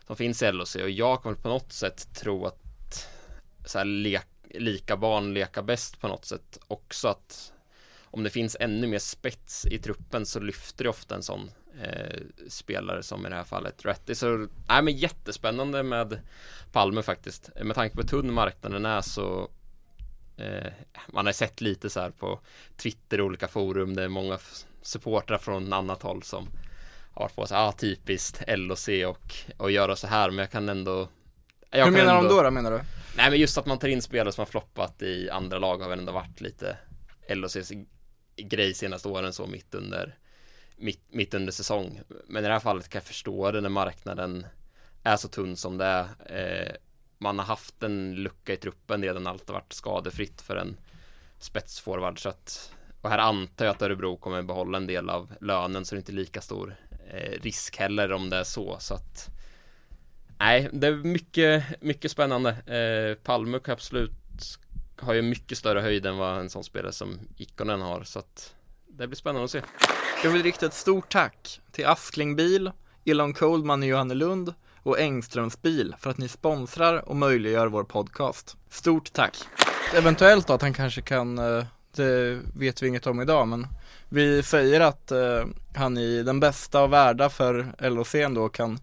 som 0.08 0.16
finns 0.16 0.42
i 0.42 0.52
LHC 0.52 0.76
och 0.76 0.90
jag 0.90 1.22
kommer 1.22 1.36
på 1.36 1.50
något 1.50 1.74
sätt 1.74 2.16
tro 2.16 2.46
att 2.46 3.08
så 3.66 3.78
här, 3.78 3.86
lek, 3.86 4.28
lika 4.54 4.98
barn 4.98 5.34
leka 5.34 5.64
bäst 5.64 6.02
på 6.02 6.08
något 6.08 6.26
sätt 6.26 6.58
också 6.68 7.08
att 7.08 7.54
om 8.12 8.24
det 8.24 8.30
finns 8.30 8.58
ännu 8.60 8.88
mer 8.88 9.00
spets 9.00 9.66
i 9.66 9.80
truppen 9.80 10.26
så 10.26 10.40
lyfter 10.40 10.84
det 10.84 10.90
ofta 10.90 11.16
en 11.16 11.24
sån 11.24 11.52
eh, 11.82 12.22
spelare 12.48 13.04
som 13.04 13.26
i 13.26 13.30
det 13.30 13.36
här 13.36 13.44
fallet 13.44 13.86
Rätti. 13.86 14.16
Så 14.16 14.48
nej, 14.70 14.82
men 14.82 14.98
jättespännande 14.98 15.84
med 15.84 16.20
Palme 16.72 17.02
faktiskt. 17.02 17.50
Med 17.62 17.76
tanke 17.76 17.96
på 17.96 18.02
hur 18.02 18.08
tunn 18.08 18.34
marknaden 18.34 18.86
är 18.86 19.02
så 19.02 19.50
eh, 20.38 20.72
man 21.08 21.26
har 21.26 21.34
sett 21.34 21.62
lite 21.62 21.90
så 21.90 22.00
här 22.00 22.10
på 22.10 22.40
Twitter 22.78 23.22
och 23.22 23.26
olika 23.26 23.48
forum. 23.48 23.96
Det 23.96 24.04
är 24.04 24.08
många 24.08 24.40
supportrar 24.82 25.38
från 25.38 25.74
annat 25.74 26.02
håll 26.02 26.24
som 26.24 26.50
har 27.14 27.22
varit 27.22 27.36
på 27.36 27.48
så 27.48 27.56
ah, 27.56 27.72
typiskt 27.72 28.44
LOC 28.48 28.90
och, 29.08 29.34
och 29.58 29.72
göra 29.72 29.96
så 29.96 30.08
här. 30.08 30.30
Men 30.30 30.40
jag 30.40 30.52
kan 30.52 30.70
ändå 30.70 31.10
jag 31.70 31.86
Hur 31.86 31.92
menar 31.92 32.16
ändå, 32.16 32.30
de 32.30 32.36
då, 32.36 32.44
då 32.44 32.52
menar 32.52 32.72
du? 32.72 32.80
Nej 33.18 33.30
men 33.30 33.40
just 33.40 33.58
att 33.58 33.66
man 33.66 33.80
tar 33.80 33.88
in 33.88 34.02
spelare 34.02 34.32
som 34.32 34.42
har 34.42 34.46
floppat 34.46 35.02
i 35.02 35.30
andra 35.30 35.60
lag 35.60 35.78
har 35.78 35.90
väl 35.90 36.00
ändå 36.00 36.12
varit 36.12 36.42
lite 36.42 36.78
LOCs 37.30 37.72
grej 38.38 38.74
senaste 38.74 39.08
åren 39.08 39.34
så 39.34 39.48
mitt 39.48 39.76
under 39.76 40.18
mitt, 40.78 41.02
mitt 41.10 41.34
under 41.34 41.52
säsong. 41.52 42.02
Men 42.28 42.44
i 42.44 42.48
det 42.48 42.54
här 42.54 42.60
fallet 42.60 42.90
kan 42.90 43.00
jag 43.00 43.08
förstå 43.08 43.52
det 43.52 43.62
när 43.62 43.70
marknaden 43.70 44.46
är 45.04 45.18
så 45.18 45.28
tunn 45.28 45.56
som 45.56 45.78
det 45.78 45.86
är. 45.86 46.06
Eh, 46.26 46.74
man 47.18 47.40
har 47.40 47.46
haft 47.46 47.84
en 47.84 48.16
lucka 48.16 48.54
i 48.54 48.58
truppen 48.58 49.04
redan 49.04 49.28
allt 49.28 49.48
har 49.48 49.54
varit 49.54 49.74
skadefritt 49.74 50.42
för 50.42 50.56
en 50.56 50.78
spetsforward 51.40 52.20
så 52.20 52.30
att 52.30 52.72
och 53.02 53.10
här 53.10 53.18
antar 53.18 53.66
jag 53.66 53.76
att 53.76 53.82
Örebro 53.82 54.18
kommer 54.18 54.42
behålla 54.42 54.78
en 54.78 54.88
del 54.88 55.10
av 55.10 55.34
lönen 55.42 55.86
så 55.86 55.96
det 55.96 55.98
är 55.98 56.02
inte 56.02 56.12
lika 56.12 56.42
stor 56.42 56.76
eh, 57.10 57.42
risk 57.42 57.78
heller 57.78 58.12
om 58.12 58.30
det 58.30 58.38
är 58.38 58.44
så 58.44 58.78
så 58.80 58.94
att 58.94 59.30
Nej, 60.40 60.70
det 60.74 60.88
är 60.88 60.92
mycket, 60.92 61.82
mycket 61.82 62.12
spännande. 62.12 62.50
Eh, 62.50 63.24
Palme 63.24 63.60
kan 63.60 63.74
absolut 63.74 64.12
har 65.00 65.14
ju 65.14 65.22
mycket 65.22 65.58
större 65.58 65.80
höjd 65.80 66.06
än 66.06 66.18
vad 66.18 66.40
en 66.40 66.50
sån 66.50 66.64
spelare 66.64 66.92
som 66.92 67.20
Ikonen 67.38 67.82
har 67.82 68.04
så 68.04 68.20
att 68.20 68.54
det 68.88 69.08
blir 69.08 69.18
spännande 69.18 69.46
att 69.46 69.52
se. 69.52 69.62
Jag 70.24 70.32
vill 70.32 70.44
rikta 70.44 70.66
ett 70.66 70.74
stort 70.74 71.12
tack 71.12 71.62
till 71.72 71.86
Askling 71.86 72.36
Bil, 72.36 72.72
Elon 73.06 73.34
Coldman 73.34 73.84
i 73.84 73.88
Johannelund 73.88 74.54
och 74.84 75.00
Engströms 75.00 75.62
bil 75.62 75.96
för 76.00 76.10
att 76.10 76.18
ni 76.18 76.28
sponsrar 76.28 77.10
och 77.10 77.16
möjliggör 77.16 77.68
vår 77.68 77.84
podcast. 77.84 78.58
Stort 78.70 79.14
tack! 79.14 79.38
Eventuellt 79.96 80.48
då 80.48 80.54
att 80.54 80.62
han 80.62 80.74
kanske 80.74 81.02
kan, 81.02 81.38
eh, 81.38 81.66
det 81.96 82.40
vet 82.56 82.84
vi 82.84 82.88
inget 82.88 83.08
om 83.08 83.22
idag 83.22 83.48
men 83.48 83.68
vi 84.10 84.44
säger 84.44 84.82
att 84.82 85.12
eh, 85.12 85.46
han 85.76 85.98
i 85.98 86.24
den 86.24 86.40
bästa 86.40 86.80
av 86.80 86.90
världar 86.90 87.30
för 87.30 87.90
LOC 87.90 88.16
då 88.36 88.50
kan 88.50 88.80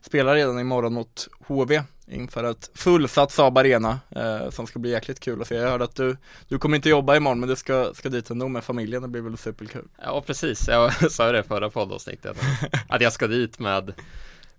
spela 0.00 0.34
redan 0.34 0.60
imorgon 0.60 0.92
mot 0.92 1.28
HV 1.46 1.82
inför 2.06 2.44
ett 2.44 2.70
fullsatt 2.74 3.32
Saab 3.32 3.58
Arena 3.58 4.00
eh, 4.10 4.50
som 4.50 4.66
ska 4.66 4.78
bli 4.78 4.90
jäkligt 4.90 5.20
kul 5.20 5.42
att 5.42 5.48
se. 5.48 5.54
Jag 5.54 5.70
hörde 5.70 5.84
att 5.84 5.96
du, 5.96 6.16
du 6.48 6.58
kommer 6.58 6.76
inte 6.76 6.88
jobba 6.88 7.16
imorgon 7.16 7.40
men 7.40 7.48
du 7.48 7.56
ska, 7.56 7.94
ska 7.94 8.08
dit 8.08 8.30
ändå 8.30 8.48
med 8.48 8.64
familjen, 8.64 9.02
det 9.02 9.08
blir 9.08 9.22
väl 9.22 9.36
superkul. 9.36 9.88
Ja 10.02 10.22
precis, 10.26 10.68
jag 10.68 11.10
sa 11.12 11.32
det 11.32 11.42
förra 11.42 11.70
poddavsnittet 11.70 12.36
att 12.88 13.00
jag 13.00 13.12
ska 13.12 13.26
dit 13.26 13.58
med 13.58 13.94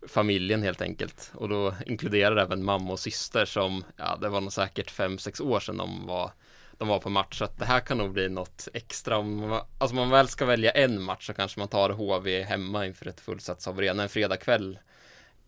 familjen 0.07 0.63
helt 0.63 0.81
enkelt. 0.81 1.31
Och 1.33 1.49
då 1.49 1.75
inkluderar 1.85 2.37
även 2.37 2.63
mamma 2.63 2.91
och 2.91 2.99
syster 2.99 3.45
som, 3.45 3.83
ja 3.97 4.17
det 4.21 4.29
var 4.29 4.41
nog 4.41 4.53
säkert 4.53 4.91
fem 4.91 5.17
sex 5.17 5.41
år 5.41 5.59
sedan 5.59 5.77
de 5.77 6.07
var 6.07 6.31
de 6.77 6.87
var 6.87 6.99
på 6.99 7.09
match. 7.09 7.37
Så 7.37 7.45
att 7.45 7.59
det 7.59 7.65
här 7.65 7.79
kan 7.79 7.97
nog 7.97 8.11
bli 8.11 8.29
något 8.29 8.67
extra. 8.73 9.17
Om 9.17 9.35
man, 9.35 9.61
alltså 9.77 9.93
om 9.93 9.95
man 9.95 10.09
väl 10.09 10.27
ska 10.27 10.45
välja 10.45 10.71
en 10.71 11.01
match 11.01 11.27
så 11.27 11.33
kanske 11.33 11.59
man 11.59 11.67
tar 11.67 11.89
HV 11.89 12.43
hemma 12.43 12.85
inför 12.85 13.07
ett 13.07 13.19
fullsatt 13.19 13.61
Saab 13.61 13.79
Arena 13.79 14.03
en 14.03 14.09
fredagkväll 14.09 14.79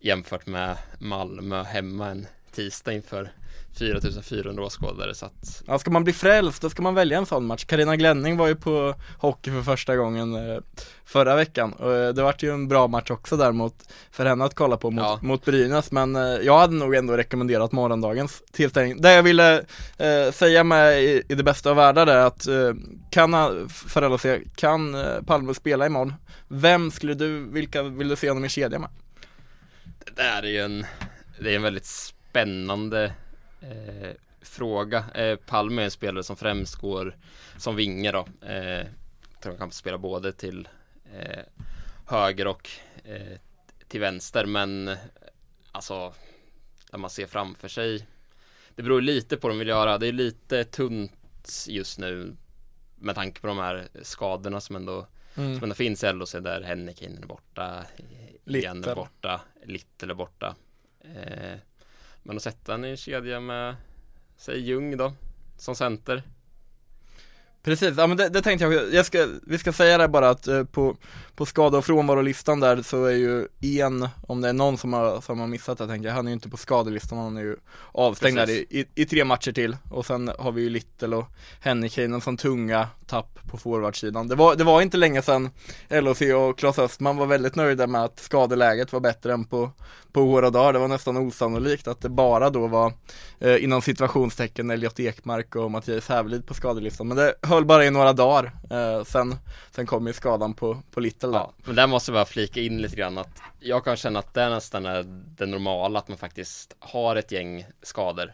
jämfört 0.00 0.46
med 0.46 0.76
Malmö 0.98 1.62
hemma 1.62 2.08
en 2.08 2.26
tisdag 2.52 2.92
inför 2.92 3.30
4400 3.78 4.64
åskådare 4.64 5.14
så 5.14 5.26
att 5.26 5.62
Ja, 5.66 5.78
ska 5.78 5.90
man 5.90 6.04
bli 6.04 6.12
frälst 6.12 6.62
då 6.62 6.70
ska 6.70 6.82
man 6.82 6.94
välja 6.94 7.18
en 7.18 7.26
sån 7.26 7.46
match. 7.46 7.64
Karina 7.64 7.96
Glänning 7.96 8.36
var 8.36 8.48
ju 8.48 8.56
på 8.56 8.94
hockey 9.18 9.50
för 9.50 9.62
första 9.62 9.96
gången 9.96 10.34
eh, 10.34 10.58
förra 11.04 11.36
veckan 11.36 11.72
och 11.72 11.94
eh, 11.94 12.14
det 12.14 12.22
vart 12.22 12.42
ju 12.42 12.50
en 12.52 12.68
bra 12.68 12.86
match 12.86 13.10
också 13.10 13.36
där 13.36 13.52
mot, 13.52 13.74
för 14.10 14.26
henne 14.26 14.44
att 14.44 14.54
kolla 14.54 14.76
på 14.76 14.90
mot, 14.90 15.04
ja. 15.04 15.18
mot 15.22 15.44
Brynäs 15.44 15.92
men 15.92 16.16
eh, 16.16 16.22
jag 16.22 16.58
hade 16.58 16.74
nog 16.74 16.94
ändå 16.94 17.16
rekommenderat 17.16 17.72
morgondagens 17.72 18.42
tillställning. 18.52 19.02
Det 19.02 19.12
jag 19.12 19.22
ville 19.22 19.64
säga 20.32 20.64
med 20.64 21.02
i, 21.02 21.22
i 21.28 21.34
det 21.34 21.42
bästa 21.42 21.70
av 21.70 21.76
världar 21.76 22.06
är 22.06 22.26
att 22.26 22.46
kan, 23.10 23.32
för 23.68 24.08
LHC, 24.08 24.44
kan 24.56 24.96
Palme 25.26 25.54
spela 25.54 25.86
imorgon? 25.86 26.14
Vem 26.48 26.90
skulle 26.90 27.14
du, 27.14 27.50
vilka 27.50 27.82
vill 27.82 28.08
du 28.08 28.16
se 28.16 28.28
honom 28.28 28.44
i 28.44 28.48
kedja 28.48 28.78
med? 28.78 28.90
Det 30.08 30.22
där 30.22 30.42
är 30.42 30.48
ju 30.48 30.58
en, 30.58 30.86
det 31.38 31.50
är 31.50 31.56
en 31.56 31.62
väldigt 31.62 31.86
spännande 31.86 33.12
eh, 33.60 34.10
fråga. 34.40 35.04
Eh, 35.14 35.36
Palme 35.36 35.82
är 35.82 35.84
en 35.84 35.90
spelare 35.90 36.24
som 36.24 36.36
främst 36.36 36.74
går 36.74 37.16
som 37.56 37.76
vinge 37.76 38.12
då. 38.12 38.18
Eh, 38.46 38.86
tror 39.42 39.52
han 39.52 39.58
kan 39.58 39.72
spela 39.72 39.98
både 39.98 40.32
till 40.32 40.68
eh, 41.12 41.44
höger 42.06 42.46
och 42.46 42.70
eh, 43.04 43.38
till 43.88 44.00
vänster 44.00 44.46
men 44.46 44.96
alltså 45.72 46.14
när 46.92 46.98
man 46.98 47.10
ser 47.10 47.26
framför 47.26 47.68
sig 47.68 48.06
det 48.74 48.82
beror 48.82 49.00
lite 49.00 49.36
på 49.36 49.48
vad 49.48 49.54
de 49.54 49.58
vill 49.58 49.68
göra. 49.68 49.98
Det 49.98 50.06
är 50.06 50.12
lite 50.12 50.64
tunt 50.64 51.12
just 51.68 51.98
nu 51.98 52.36
med 52.96 53.14
tanke 53.14 53.40
på 53.40 53.46
de 53.46 53.58
här 53.58 53.88
skadorna 54.02 54.60
som 54.60 54.76
ändå, 54.76 55.06
mm. 55.38 55.54
som 55.54 55.62
ändå 55.62 55.74
finns 55.74 56.02
LHC 56.02 56.32
där 56.32 56.62
Hennekin 56.62 57.18
är 57.22 57.26
borta, 57.26 57.84
Little 58.44 58.90
är 58.90 58.94
borta, 58.94 59.40
Little 59.64 60.12
är 60.12 60.14
borta. 60.14 60.56
Eh, 61.00 61.58
men 62.22 62.36
att 62.36 62.42
sätta 62.42 62.74
en 62.74 62.84
i 62.84 62.88
en 62.88 62.96
kedja 62.96 63.40
med, 63.40 63.76
säg 64.36 64.60
Ljung 64.60 64.96
då, 64.96 65.12
som 65.58 65.74
center. 65.74 66.22
Precis, 67.68 67.94
ja 67.96 68.06
men 68.06 68.16
det, 68.16 68.28
det 68.28 68.42
tänkte 68.42 68.64
jag, 68.64 68.94
jag 68.94 69.06
ska, 69.06 69.26
vi 69.46 69.58
ska 69.58 69.72
säga 69.72 69.98
det 69.98 70.08
bara 70.08 70.30
att 70.30 70.48
eh, 70.48 70.64
på, 70.64 70.96
på 71.34 71.46
skada 71.46 71.78
och 71.78 71.84
frånvarolistan 71.84 72.60
där 72.60 72.82
så 72.82 73.04
är 73.04 73.12
ju 73.12 73.48
en, 73.80 74.08
om 74.26 74.40
det 74.40 74.48
är 74.48 74.52
någon 74.52 74.78
som 74.78 74.92
har, 74.92 75.20
som 75.20 75.40
har 75.40 75.46
missat 75.46 75.78
det 75.78 75.86
tänker 75.86 76.08
jag, 76.08 76.14
han 76.14 76.26
är 76.26 76.30
ju 76.30 76.34
inte 76.34 76.48
på 76.48 76.56
skadelistan, 76.56 77.18
han 77.18 77.36
är 77.36 77.40
ju 77.40 77.56
avstängd 77.92 78.36
där 78.36 78.50
i, 78.50 78.66
i, 78.70 78.84
i, 78.94 79.04
tre 79.04 79.24
matcher 79.24 79.52
till 79.52 79.76
och 79.90 80.06
sen 80.06 80.30
har 80.38 80.52
vi 80.52 80.62
ju 80.62 80.70
Little 80.70 81.16
och 81.16 81.26
Hennikeinen 81.60 82.20
som 82.20 82.36
tunga 82.36 82.88
tapp 83.06 83.38
på 83.50 83.56
forwardsidan. 83.56 84.28
Det 84.28 84.34
var, 84.34 84.56
det 84.56 84.64
var 84.64 84.82
inte 84.82 84.96
länge 84.96 85.22
sedan 85.22 85.50
LHC 85.88 86.20
och 86.20 86.58
Claes 86.58 86.78
Östman 86.78 87.16
var 87.16 87.26
väldigt 87.26 87.56
nöjda 87.56 87.86
med 87.86 88.04
att 88.04 88.20
skadeläget 88.20 88.92
var 88.92 89.00
bättre 89.00 89.32
än 89.32 89.44
på, 89.44 89.70
på 90.12 90.22
år 90.22 90.42
och 90.42 90.52
dagar. 90.52 90.72
Det 90.72 90.78
var 90.78 90.88
nästan 90.88 91.16
osannolikt 91.16 91.88
att 91.88 92.00
det 92.00 92.08
bara 92.08 92.50
då 92.50 92.66
var 92.66 92.92
eh, 93.38 93.64
inom 93.64 93.82
situationstecken 93.82 94.70
Elliot 94.70 95.00
Ekmark 95.00 95.56
och 95.56 95.70
Mattias 95.70 96.08
Hävelid 96.08 96.46
på 96.46 96.54
skadelistan. 96.54 97.08
Men 97.08 97.16
det 97.16 97.34
höll 97.58 97.64
bara 97.64 97.84
i 97.84 97.90
några 97.90 98.12
dagar. 98.12 98.52
Eh, 98.70 99.04
sen, 99.04 99.36
sen 99.70 99.86
kom 99.86 100.06
ju 100.06 100.12
skadan 100.12 100.54
på, 100.54 100.82
på 100.90 101.00
Little 101.00 101.30
Ja, 101.32 101.52
men 101.64 101.76
där 101.76 101.86
måste 101.86 102.10
jag 102.10 102.16
bara 102.16 102.24
flika 102.24 102.60
in 102.60 102.78
lite 102.78 102.96
grann 102.96 103.18
att 103.18 103.40
jag 103.60 103.84
kan 103.84 103.96
känna 103.96 104.18
att 104.18 104.34
det 104.34 104.48
nästan 104.48 104.86
är 104.86 105.02
det 105.38 105.46
normala 105.46 105.98
att 105.98 106.08
man 106.08 106.18
faktiskt 106.18 106.76
har 106.78 107.16
ett 107.16 107.32
gäng 107.32 107.66
skador. 107.82 108.32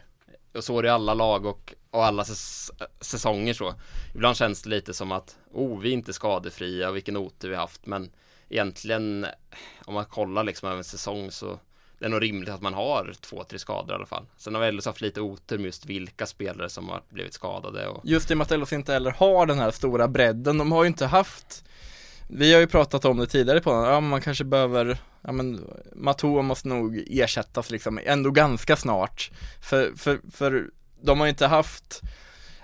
Och 0.53 0.63
så 0.63 0.79
är 0.79 0.83
det 0.83 0.87
i 0.87 0.91
alla 0.91 1.13
lag 1.13 1.45
och, 1.45 1.73
och 1.91 2.05
alla 2.05 2.23
säs 2.23 2.71
säsonger 3.01 3.53
så. 3.53 3.73
Ibland 4.15 4.37
känns 4.37 4.63
det 4.63 4.69
lite 4.69 4.93
som 4.93 5.11
att, 5.11 5.37
oh, 5.51 5.79
vi 5.79 5.89
är 5.89 5.93
inte 5.93 6.13
skadefria, 6.13 6.91
vilken 6.91 7.17
otur 7.17 7.49
vi 7.49 7.55
haft. 7.55 7.85
Men 7.85 8.11
egentligen, 8.49 9.25
om 9.85 9.93
man 9.93 10.05
kollar 10.05 10.43
liksom 10.43 10.69
över 10.69 10.77
en 10.77 10.83
säsong 10.83 11.31
så 11.31 11.59
det 11.99 12.05
är 12.05 12.09
nog 12.09 12.21
rimligt 12.21 12.49
att 12.49 12.61
man 12.61 12.73
har 12.73 13.13
två, 13.21 13.43
tre 13.43 13.59
skador 13.59 13.91
i 13.91 13.95
alla 13.95 14.05
fall. 14.05 14.25
Sen 14.37 14.55
har 14.55 14.61
vi 14.61 14.71
LHC 14.71 14.85
haft 14.85 15.01
lite 15.01 15.21
otur 15.21 15.57
med 15.57 15.65
just 15.65 15.85
vilka 15.85 16.25
spelare 16.25 16.69
som 16.69 16.89
har 16.89 17.01
blivit 17.09 17.33
skadade. 17.33 17.87
Och... 17.87 18.01
Just 18.03 18.31
i 18.31 18.33
och 18.33 18.37
med 18.37 18.45
att 18.51 18.59
LHC 18.59 18.73
inte 18.73 18.93
heller 18.93 19.11
har 19.11 19.45
den 19.45 19.59
här 19.59 19.71
stora 19.71 20.07
bredden. 20.07 20.57
De 20.57 20.71
har 20.71 20.83
ju 20.83 20.87
inte 20.87 21.05
haft 21.05 21.63
vi 22.27 22.53
har 22.53 22.59
ju 22.59 22.67
pratat 22.67 23.05
om 23.05 23.17
det 23.17 23.27
tidigare 23.27 23.61
på 23.61 23.71
ja 23.71 23.99
man 23.99 24.21
kanske 24.21 24.43
behöver, 24.43 24.97
ja 25.21 25.31
men 25.31 25.67
Matoa 25.95 26.41
måste 26.41 26.67
nog 26.67 27.03
ersättas 27.09 27.71
liksom 27.71 27.99
ändå 28.05 28.31
ganska 28.31 28.75
snart. 28.75 29.31
För, 29.61 29.91
för, 29.95 30.19
för 30.31 30.69
de 31.01 31.19
har 31.19 31.25
ju 31.25 31.29
inte 31.29 31.47
haft 31.47 32.01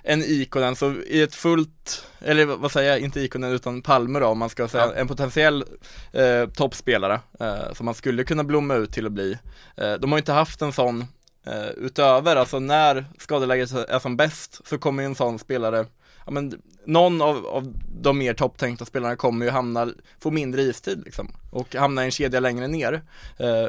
en 0.03 0.23
Ikonen, 0.23 0.75
så 0.75 0.93
i 0.93 1.21
ett 1.21 1.35
fullt, 1.35 2.05
eller 2.19 2.45
vad 2.45 2.71
säger 2.71 2.89
jag, 2.89 2.99
inte 2.99 3.21
Ikonen 3.21 3.51
utan 3.51 3.81
Palme 3.81 4.19
då 4.19 4.27
om 4.27 4.37
man 4.37 4.49
ska 4.49 4.67
säga, 4.67 4.85
ja. 4.85 4.93
en 4.93 5.07
potentiell 5.07 5.63
eh, 6.11 6.49
toppspelare 6.49 7.19
eh, 7.39 7.73
som 7.73 7.85
man 7.85 7.95
skulle 7.95 8.23
kunna 8.23 8.43
blomma 8.43 8.75
ut 8.75 8.93
till 8.93 9.05
att 9.05 9.11
bli. 9.11 9.37
Eh, 9.77 9.93
de 9.93 10.11
har 10.11 10.19
inte 10.19 10.33
haft 10.33 10.61
en 10.61 10.73
sån 10.73 11.05
eh, 11.45 11.69
utöver, 11.77 12.35
alltså 12.35 12.59
när 12.59 13.05
skadeläget 13.19 13.71
är 13.71 13.99
som 13.99 14.17
bäst 14.17 14.61
så 14.65 14.77
kommer 14.77 15.03
en 15.03 15.15
sån 15.15 15.39
spelare 15.39 15.85
ja, 16.25 16.31
men 16.31 16.61
någon 16.85 17.21
av, 17.21 17.45
av 17.45 17.73
de 18.01 18.17
mer 18.17 18.33
topptänkta 18.33 18.85
spelarna 18.85 19.15
kommer 19.15 19.45
ju 19.45 19.51
hamna, 19.51 19.89
få 20.19 20.31
mindre 20.31 20.61
istid 20.61 21.01
liksom 21.05 21.31
och 21.51 21.75
hamna 21.75 22.01
i 22.01 22.05
en 22.05 22.11
kedja 22.11 22.39
längre 22.39 22.67
ner. 22.67 23.01
Eh, 23.37 23.67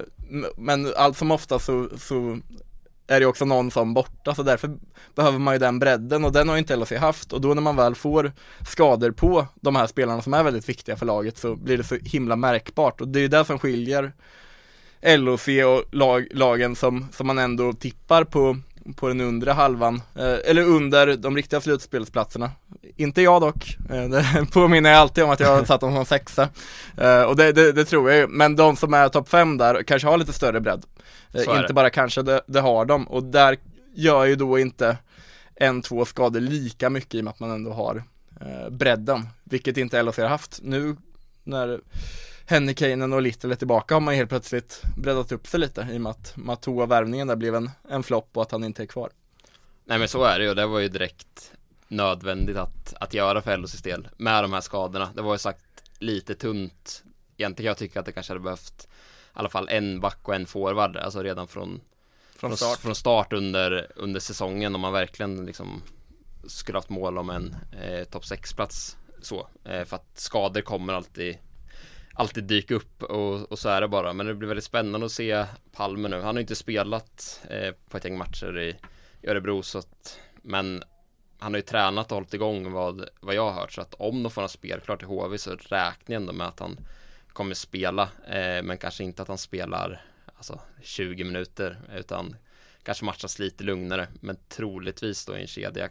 men 0.57 0.93
allt 0.97 1.17
som 1.17 1.31
ofta 1.31 1.59
så, 1.59 1.89
så 1.99 2.39
är 3.13 3.21
det 3.21 3.27
också 3.27 3.45
någon 3.45 3.71
som 3.71 3.95
borta 3.95 4.35
så 4.35 4.43
därför 4.43 4.71
behöver 5.15 5.39
man 5.39 5.55
ju 5.55 5.59
den 5.59 5.79
bredden 5.79 6.25
och 6.25 6.33
den 6.33 6.49
har 6.49 6.57
ju 6.57 6.59
inte 6.59 6.77
LHC 6.77 6.93
haft. 6.93 7.33
Och 7.33 7.41
då 7.41 7.55
när 7.55 7.63
man 7.63 7.77
väl 7.77 7.95
får 7.95 8.33
skador 8.69 9.11
på 9.11 9.47
de 9.55 9.77
här 9.77 9.87
spelarna 9.87 10.23
som 10.23 10.35
är 10.35 10.43
väldigt 10.43 10.69
viktiga 10.69 10.97
för 10.97 11.07
laget 11.07 11.39
så 11.39 11.57
blir 11.57 11.79
det 11.79 11.85
så 11.85 11.95
himla 11.95 12.37
märkbart. 12.37 13.01
Och 13.01 13.09
det 13.09 13.19
är 13.19 13.23
ju 13.23 13.29
det 13.29 13.45
som 13.45 13.59
skiljer 13.59 14.13
LHC 15.03 15.49
och 15.49 15.95
lag, 15.95 16.29
lagen 16.31 16.77
som, 16.77 17.09
som 17.13 17.27
man 17.27 17.39
ändå 17.39 17.73
tippar 17.73 18.25
på, 18.25 18.57
på 18.97 19.09
den 19.09 19.21
undre 19.21 19.51
halvan, 19.51 20.03
eh, 20.15 20.51
eller 20.51 20.63
under 20.63 21.17
de 21.17 21.37
riktiga 21.37 21.61
slutspelsplatserna. 21.61 22.51
Inte 22.97 23.23
jag 23.23 23.41
dock, 23.41 23.77
eh, 23.91 24.05
det 24.05 24.47
påminner 24.53 24.91
jag 24.91 24.99
alltid 24.99 25.25
om 25.25 25.31
att 25.31 25.41
jag 25.41 25.57
har 25.57 25.65
satt 25.65 25.81
dem 25.81 25.95
som 25.95 26.05
sexa. 26.05 26.49
Eh, 26.97 27.23
och 27.23 27.37
det, 27.37 27.53
det, 27.53 27.73
det, 27.73 27.85
tror 27.85 28.11
jag 28.11 28.19
ju, 28.21 28.27
men 28.27 28.57
de 28.57 28.77
som 28.77 28.95
är 28.95 29.09
topp 29.09 29.29
fem 29.29 29.59
där 29.59 29.83
kanske 29.83 30.09
har 30.09 30.19
lite 30.19 30.33
större 30.33 30.61
bredd. 30.61 30.85
Inte 31.35 31.75
bara 31.75 31.91
kanske, 31.91 32.23
det, 32.23 32.41
det 32.47 32.61
har 32.61 32.85
de. 32.85 33.09
Och 33.09 33.23
där 33.23 33.57
gör 33.95 34.25
ju 34.25 34.37
då 34.37 34.59
inte 34.59 34.97
en, 35.55 35.83
två 35.83 36.05
skador 36.05 36.41
lika 36.41 36.91
mycket 36.91 37.15
i 37.15 37.21
och 37.21 37.25
med 37.25 37.31
att 37.31 37.41
man 37.41 37.51
ändå 37.51 37.73
har 37.73 38.03
bredden, 38.71 39.29
vilket 39.45 39.77
inte 39.77 40.03
LHC 40.03 40.19
har 40.19 40.29
haft. 40.29 40.59
Nu 40.63 40.97
när 41.45 41.81
Hennikainen 42.47 43.13
och 43.13 43.23
Little 43.23 43.53
är 43.53 43.57
tillbaka 43.57 43.95
har 43.95 44.01
man 44.01 44.15
helt 44.15 44.29
plötsligt 44.29 44.83
breddat 44.97 45.33
upp 45.33 45.47
sig 45.47 45.61
lite 45.61 45.89
i 45.93 45.97
och 45.97 46.01
med 46.01 46.11
att 46.11 46.37
Matoa-värvningen 46.37 47.27
där 47.27 47.37
blev 47.37 47.55
en, 47.55 47.71
en 47.89 48.03
flopp 48.03 48.37
och 48.37 48.43
att 48.43 48.53
han 48.53 48.65
inte 48.65 48.83
är 48.83 48.87
kvar. 48.87 49.11
Nej 49.85 49.99
men 49.99 50.09
så 50.09 50.25
är 50.25 50.39
det 50.39 50.45
ju, 50.45 50.55
det 50.55 50.67
var 50.67 50.79
ju 50.79 50.89
direkt 50.89 51.53
nödvändigt 51.89 52.57
att, 52.57 52.95
att 53.01 53.15
göra 53.15 53.43
för 53.43 53.57
LHCs 53.57 53.83
del 53.83 54.09
med 54.17 54.45
de 54.45 54.53
här 54.53 54.61
skadorna. 54.61 55.11
Det 55.15 55.23
var 55.23 55.35
ju 55.35 55.39
sagt 55.39 55.83
lite 55.99 56.35
tunt. 56.35 57.05
Egentligen 57.37 57.69
jag 57.69 57.77
tycker 57.77 58.01
att 58.01 58.07
det 58.07 58.13
kanske 58.13 58.33
hade 58.33 58.41
behövt 58.41 58.89
i 59.35 59.39
alla 59.39 59.49
fall 59.49 59.69
en 59.69 60.01
back 60.01 60.29
och 60.29 60.35
en 60.35 60.47
forward, 60.47 60.97
alltså 60.97 61.23
redan 61.23 61.49
från 61.49 61.81
från 62.37 62.57
start, 62.57 62.79
från 62.79 62.95
start 62.95 63.33
under, 63.33 63.93
under 63.97 64.21
säsongen 64.21 64.75
om 64.75 64.81
man 64.81 64.93
verkligen 64.93 65.47
liksom 65.47 65.83
skulle 66.47 66.79
haft 66.79 66.89
mål 66.89 67.19
om 67.19 67.31
en 67.31 67.57
eh, 67.83 68.05
topp 68.05 68.23
6-plats 68.23 68.97
så. 69.21 69.49
Eh, 69.65 69.85
för 69.85 69.97
att 69.97 70.19
skador 70.19 70.61
kommer 70.61 70.93
alltid 70.93 71.39
alltid 72.15 72.45
dyka 72.45 72.75
upp 72.75 73.03
och, 73.03 73.53
och, 73.53 73.59
så 73.59 73.69
är 73.69 73.81
det 73.81 73.89
bara. 73.89 74.13
Men 74.13 74.27
det 74.27 74.35
blir 74.35 74.49
väldigt 74.49 74.65
spännande 74.65 75.07
att 75.07 75.13
se 75.13 75.47
Palme 75.73 76.09
nu. 76.09 76.17
Han 76.21 76.37
har 76.37 76.41
inte 76.41 76.55
spelat 76.55 77.41
eh, 77.51 77.75
på 77.89 77.97
ett 77.97 78.05
gäng 78.05 78.19
matcher 78.19 78.59
i, 78.59 78.77
i 79.23 79.29
Örebro 79.29 79.63
så 79.63 79.79
att, 79.79 80.19
men 80.43 80.83
han 81.39 81.53
har 81.53 81.59
ju 81.59 81.63
tränat 81.63 82.13
och 82.13 82.17
hållit 82.17 82.35
igång 82.35 82.73
vad, 82.73 83.09
vad 83.21 83.35
jag 83.35 83.51
har 83.51 83.61
hört 83.61 83.73
så 83.73 83.81
att 83.81 83.95
om 83.95 84.23
de 84.23 84.31
får 84.31 84.43
en 84.43 84.49
spelklart 84.49 85.03
i 85.03 85.07
HV 85.07 85.39
så 85.39 85.51
räknar 85.51 85.93
jag 86.07 86.21
ändå 86.21 86.33
med 86.33 86.47
att 86.47 86.61
han 86.61 86.77
kommer 87.33 87.55
spela 87.55 88.03
eh, 88.27 88.63
men 88.63 88.79
kanske 88.79 89.05
inte 89.05 89.23
att 89.23 89.29
han 89.29 89.39
spelar 89.39 90.05
alltså 90.37 90.61
20 90.83 91.25
minuter 91.25 91.79
utan 91.97 92.37
kanske 92.83 93.05
matchas 93.05 93.39
lite 93.39 93.65
lugnare 93.65 94.09
men 94.21 94.37
troligtvis 94.49 95.27
då 95.27 95.37
i 95.37 95.41
en 95.41 95.47
kedja 95.47 95.89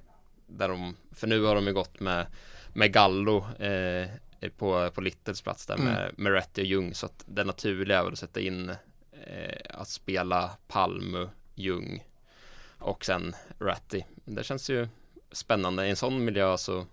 där 0.48 0.70
de, 0.70 0.96
för 1.12 1.28
nu 1.28 1.44
har 1.44 1.56
de 1.56 1.68
ju 1.68 1.74
gått 1.74 2.00
med 2.00 2.26
med 2.74 2.94
Gallo 2.94 3.46
eh, 3.60 4.08
på, 4.50 4.92
på 4.92 5.02
Littles 5.02 5.42
plats 5.42 5.66
där 5.66 5.78
med, 5.78 6.04
mm. 6.04 6.16
med 6.18 6.34
Retty 6.34 6.62
och 6.62 6.66
Ljung 6.66 6.94
så 6.94 7.06
att 7.06 7.24
det 7.26 7.44
naturliga 7.44 8.00
är 8.00 8.04
väl 8.04 8.14
att 8.14 8.20
sätta 8.20 8.40
in 8.40 8.70
eh, 9.12 9.62
att 9.70 9.90
spela 9.90 10.52
Palmu, 10.68 11.30
Ljung 11.56 12.04
och 12.78 13.06
sen 13.06 13.36
Ratty. 13.60 14.02
Det 14.26 14.44
känns 14.44 14.70
ju 14.70 14.88
spännande 15.32 15.86
i 15.86 15.90
en 15.90 15.96
sån 15.96 16.26
miljö 16.26 16.58
så 16.58 16.86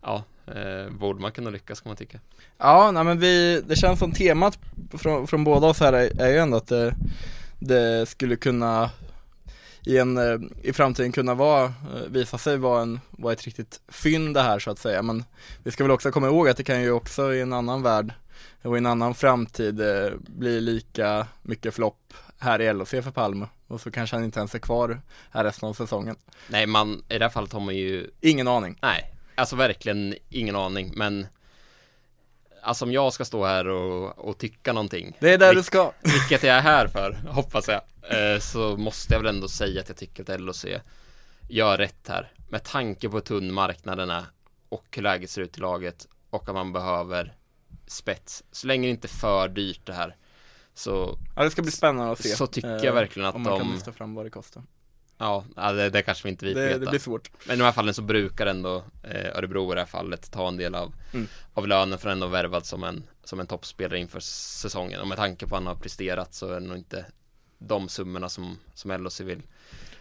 ja, 0.00 0.24
eh, 0.46 0.90
borde 0.90 1.20
man 1.20 1.32
kunna 1.32 1.50
lyckas 1.50 1.80
kan 1.80 1.90
man 1.90 1.96
tycka. 1.96 2.20
Ja, 2.58 2.90
nej 2.90 3.04
men 3.04 3.18
vi, 3.18 3.62
det 3.66 3.76
känns 3.76 3.98
som 3.98 4.12
temat 4.12 4.58
från, 4.98 5.26
från 5.26 5.44
båda 5.44 5.66
oss 5.66 5.80
här 5.80 5.92
är, 5.92 6.20
är 6.20 6.28
ju 6.28 6.38
ändå 6.38 6.56
att 6.56 6.66
det, 6.66 6.94
det 7.58 8.08
skulle 8.08 8.36
kunna 8.36 8.90
i, 9.84 9.98
en, 9.98 10.18
eh, 10.18 10.40
i 10.62 10.72
framtiden 10.72 11.12
kunna 11.12 11.34
vara, 11.34 11.64
eh, 11.64 12.08
visa 12.08 12.38
sig 12.38 12.56
vara, 12.56 12.82
en, 12.82 13.00
vara 13.10 13.32
ett 13.32 13.44
riktigt 13.44 13.80
fynd 13.88 14.34
det 14.34 14.42
här 14.42 14.58
så 14.58 14.70
att 14.70 14.78
säga. 14.78 15.02
Men 15.02 15.24
vi 15.62 15.70
ska 15.70 15.84
väl 15.84 15.90
också 15.90 16.10
komma 16.10 16.26
ihåg 16.26 16.48
att 16.48 16.56
det 16.56 16.64
kan 16.64 16.82
ju 16.82 16.90
också 16.90 17.34
i 17.34 17.40
en 17.40 17.52
annan 17.52 17.82
värld 17.82 18.12
och 18.62 18.76
i 18.76 18.78
en 18.78 18.86
annan 18.86 19.14
framtid 19.14 19.80
eh, 19.80 20.10
bli 20.18 20.60
lika 20.60 21.26
mycket 21.42 21.74
flopp 21.74 22.14
här 22.38 22.60
i 22.60 22.72
LHC 22.72 22.90
för 22.90 23.10
Palme 23.10 23.46
och 23.66 23.80
så 23.80 23.90
kanske 23.90 24.16
han 24.16 24.24
inte 24.24 24.38
ens 24.38 24.54
är 24.54 24.58
kvar 24.58 25.00
här 25.30 25.44
resten 25.44 25.68
av 25.68 25.74
säsongen. 25.74 26.16
Nej, 26.48 26.66
man, 26.66 27.04
i 27.08 27.18
det 27.18 27.24
här 27.24 27.30
fallet 27.30 27.52
har 27.52 27.60
man 27.60 27.76
ju 27.76 28.10
Ingen 28.20 28.48
aning. 28.48 28.78
Nej, 28.82 29.14
alltså 29.34 29.56
verkligen 29.56 30.14
ingen 30.28 30.56
aning, 30.56 30.92
men 30.96 31.26
Alltså 32.64 32.84
om 32.84 32.92
jag 32.92 33.12
ska 33.12 33.24
stå 33.24 33.44
här 33.44 33.68
och, 33.68 34.18
och 34.18 34.38
tycka 34.38 34.72
någonting 34.72 35.16
Det 35.20 35.32
är 35.32 35.38
där 35.38 35.54
du 35.54 35.62
ska 35.62 35.92
Vilket 36.02 36.42
jag 36.42 36.56
är 36.56 36.60
här 36.60 36.86
för, 36.86 37.12
hoppas 37.28 37.68
jag 37.68 37.80
Så 38.40 38.76
måste 38.76 39.14
jag 39.14 39.20
väl 39.20 39.34
ändå 39.34 39.48
säga 39.48 39.80
att 39.80 39.88
jag 39.88 39.96
tycker 39.96 40.32
att 40.32 40.40
LOC 40.40 40.66
gör 41.48 41.78
rätt 41.78 42.08
här 42.08 42.32
Med 42.48 42.64
tanke 42.64 43.08
på 43.08 43.16
hur 43.16 43.20
tunn 43.20 43.52
marknaden 43.52 44.10
är 44.10 44.24
Och 44.68 44.86
hur 44.96 45.02
läget 45.02 45.30
ser 45.30 45.42
ut 45.42 45.58
i 45.58 45.60
laget 45.60 46.06
Och 46.30 46.48
att 46.48 46.54
man 46.54 46.72
behöver 46.72 47.34
spets 47.86 48.44
Så 48.50 48.66
länge 48.66 48.86
det 48.86 48.90
inte 48.90 49.06
är 49.06 49.08
för 49.08 49.48
dyrt 49.48 49.86
det 49.86 49.92
här 49.92 50.16
Så 50.74 51.18
Ja 51.36 51.44
det 51.44 51.50
ska 51.50 51.62
bli 51.62 51.70
spännande 51.70 52.12
att 52.12 52.22
se 52.22 52.28
Så 52.28 52.46
tycker 52.46 52.84
jag 52.84 52.92
verkligen 52.92 53.28
att 53.28 53.34
de 53.34 53.46
Om 53.46 53.50
man 53.50 53.60
kan 53.60 53.72
lyfta 53.72 53.92
fram 53.92 54.14
vad 54.14 54.26
det 54.26 54.30
kostar 54.30 54.62
Ja, 55.18 55.44
det, 55.54 55.90
det 55.90 56.02
kanske 56.02 56.24
vi 56.24 56.30
inte 56.30 56.46
vi 56.46 56.54
det. 56.54 56.78
Det 56.78 56.86
blir 56.86 56.98
svårt. 56.98 57.30
Men 57.46 57.54
i 57.54 57.58
de 57.58 57.64
här 57.64 57.72
fallen 57.72 57.94
så 57.94 58.02
brukar 58.02 58.46
ändå 58.46 58.84
eh, 59.02 59.36
Örebro 59.36 59.72
i 59.72 59.74
det 59.74 59.80
här 59.80 59.86
fallet 59.86 60.30
ta 60.30 60.48
en 60.48 60.56
del 60.56 60.74
av, 60.74 60.94
mm. 61.12 61.28
av 61.54 61.68
lönen 61.68 61.98
för 61.98 62.10
ändå 62.10 62.26
värvad 62.26 62.66
som 62.66 62.84
en, 62.84 63.04
som 63.24 63.40
en 63.40 63.46
toppspelare 63.46 63.98
inför 63.98 64.20
säsongen. 64.20 65.00
Och 65.00 65.08
med 65.08 65.16
tanke 65.16 65.46
på 65.46 65.54
att 65.54 65.60
han 65.62 65.66
har 65.66 65.74
presterat 65.74 66.34
så 66.34 66.48
är 66.48 66.60
det 66.60 66.66
nog 66.66 66.76
inte 66.76 67.06
de 67.66 67.88
summorna 67.88 68.28
som, 68.28 68.58
som 68.74 68.90
LHC 68.90 69.20
vill 69.20 69.42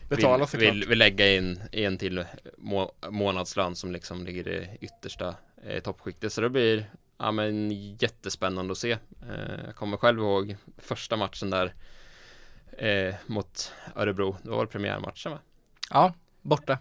Betala 0.10 0.46
vill, 0.46 0.60
vill, 0.60 0.88
vill 0.88 1.00
lägga 1.00 1.36
in 1.36 1.62
i 1.72 1.86
en 1.86 1.98
till 1.98 2.26
må, 2.58 2.92
månadslön 3.10 3.76
som 3.76 3.92
liksom 3.92 4.26
ligger 4.26 4.48
i 4.48 4.78
yttersta 4.82 5.36
eh, 5.64 5.84
toppskiktet. 5.84 6.34
Så 6.34 6.42
det 6.42 6.50
blir 6.50 6.86
ja, 7.18 7.32
men 7.32 7.72
jättespännande 7.72 8.72
att 8.72 8.78
se. 8.78 8.92
Eh, 8.92 9.66
jag 9.66 9.76
kommer 9.76 9.98
själv 9.98 10.20
ihåg 10.20 10.56
första 10.78 11.18
matchen 11.18 11.50
där 11.50 11.74
eh, 12.78 13.16
mot 13.26 13.74
Örebro. 13.96 14.38
Det 14.44 14.50
var 14.50 14.66
premiärmatchen 14.66 15.32
va? 15.32 15.40
Ja, 15.90 16.14
borta. 16.42 16.78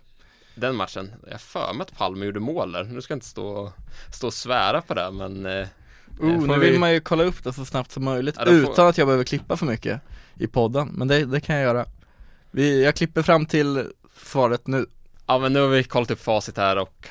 Den 0.55 0.77
matchen. 0.77 1.13
Jag 1.31 1.41
för 1.41 1.73
mig 1.73 1.83
att 1.83 1.97
Palme 1.97 2.27
gjorde 2.27 2.41
mål 2.41 2.73
där. 2.73 2.85
Nu 2.85 3.03
ska 3.03 3.13
jag 3.13 3.17
inte 3.17 3.27
stå, 3.27 3.73
stå 4.13 4.27
och 4.27 4.35
svära 4.35 4.83
på 4.83 4.95
det 4.95 5.11
men 5.11 5.47
eh, 5.47 5.69
Oh, 6.21 6.47
nu 6.47 6.59
vill 6.59 6.79
man 6.79 6.93
ju 6.93 7.01
kolla 7.01 7.25
upp 7.25 7.45
det 7.45 7.53
så 7.53 7.65
snabbt 7.65 7.93
som 7.93 8.05
möjligt 8.05 8.35
ja, 8.39 8.45
utan 8.45 8.75
får... 8.75 8.89
att 8.89 8.99
jag 8.99 9.07
behöver 9.07 9.25
klippa 9.25 9.57
för 9.57 9.67
mycket 9.67 10.01
i 10.37 10.47
podden, 10.47 10.89
men 10.89 11.09
det, 11.09 11.25
det 11.25 11.41
kan 11.41 11.57
jag 11.57 11.65
göra. 11.65 11.87
Vi, 12.51 12.85
jag 12.85 12.95
klipper 12.95 13.23
fram 13.23 13.47
till 13.47 13.87
svaret 14.23 14.67
nu. 14.67 14.87
Ja 15.27 15.39
men 15.39 15.53
nu 15.53 15.61
har 15.61 15.69
vi 15.69 15.85
kollat 15.85 16.11
upp 16.11 16.21
facit 16.21 16.57
här 16.57 16.79
och 16.79 17.09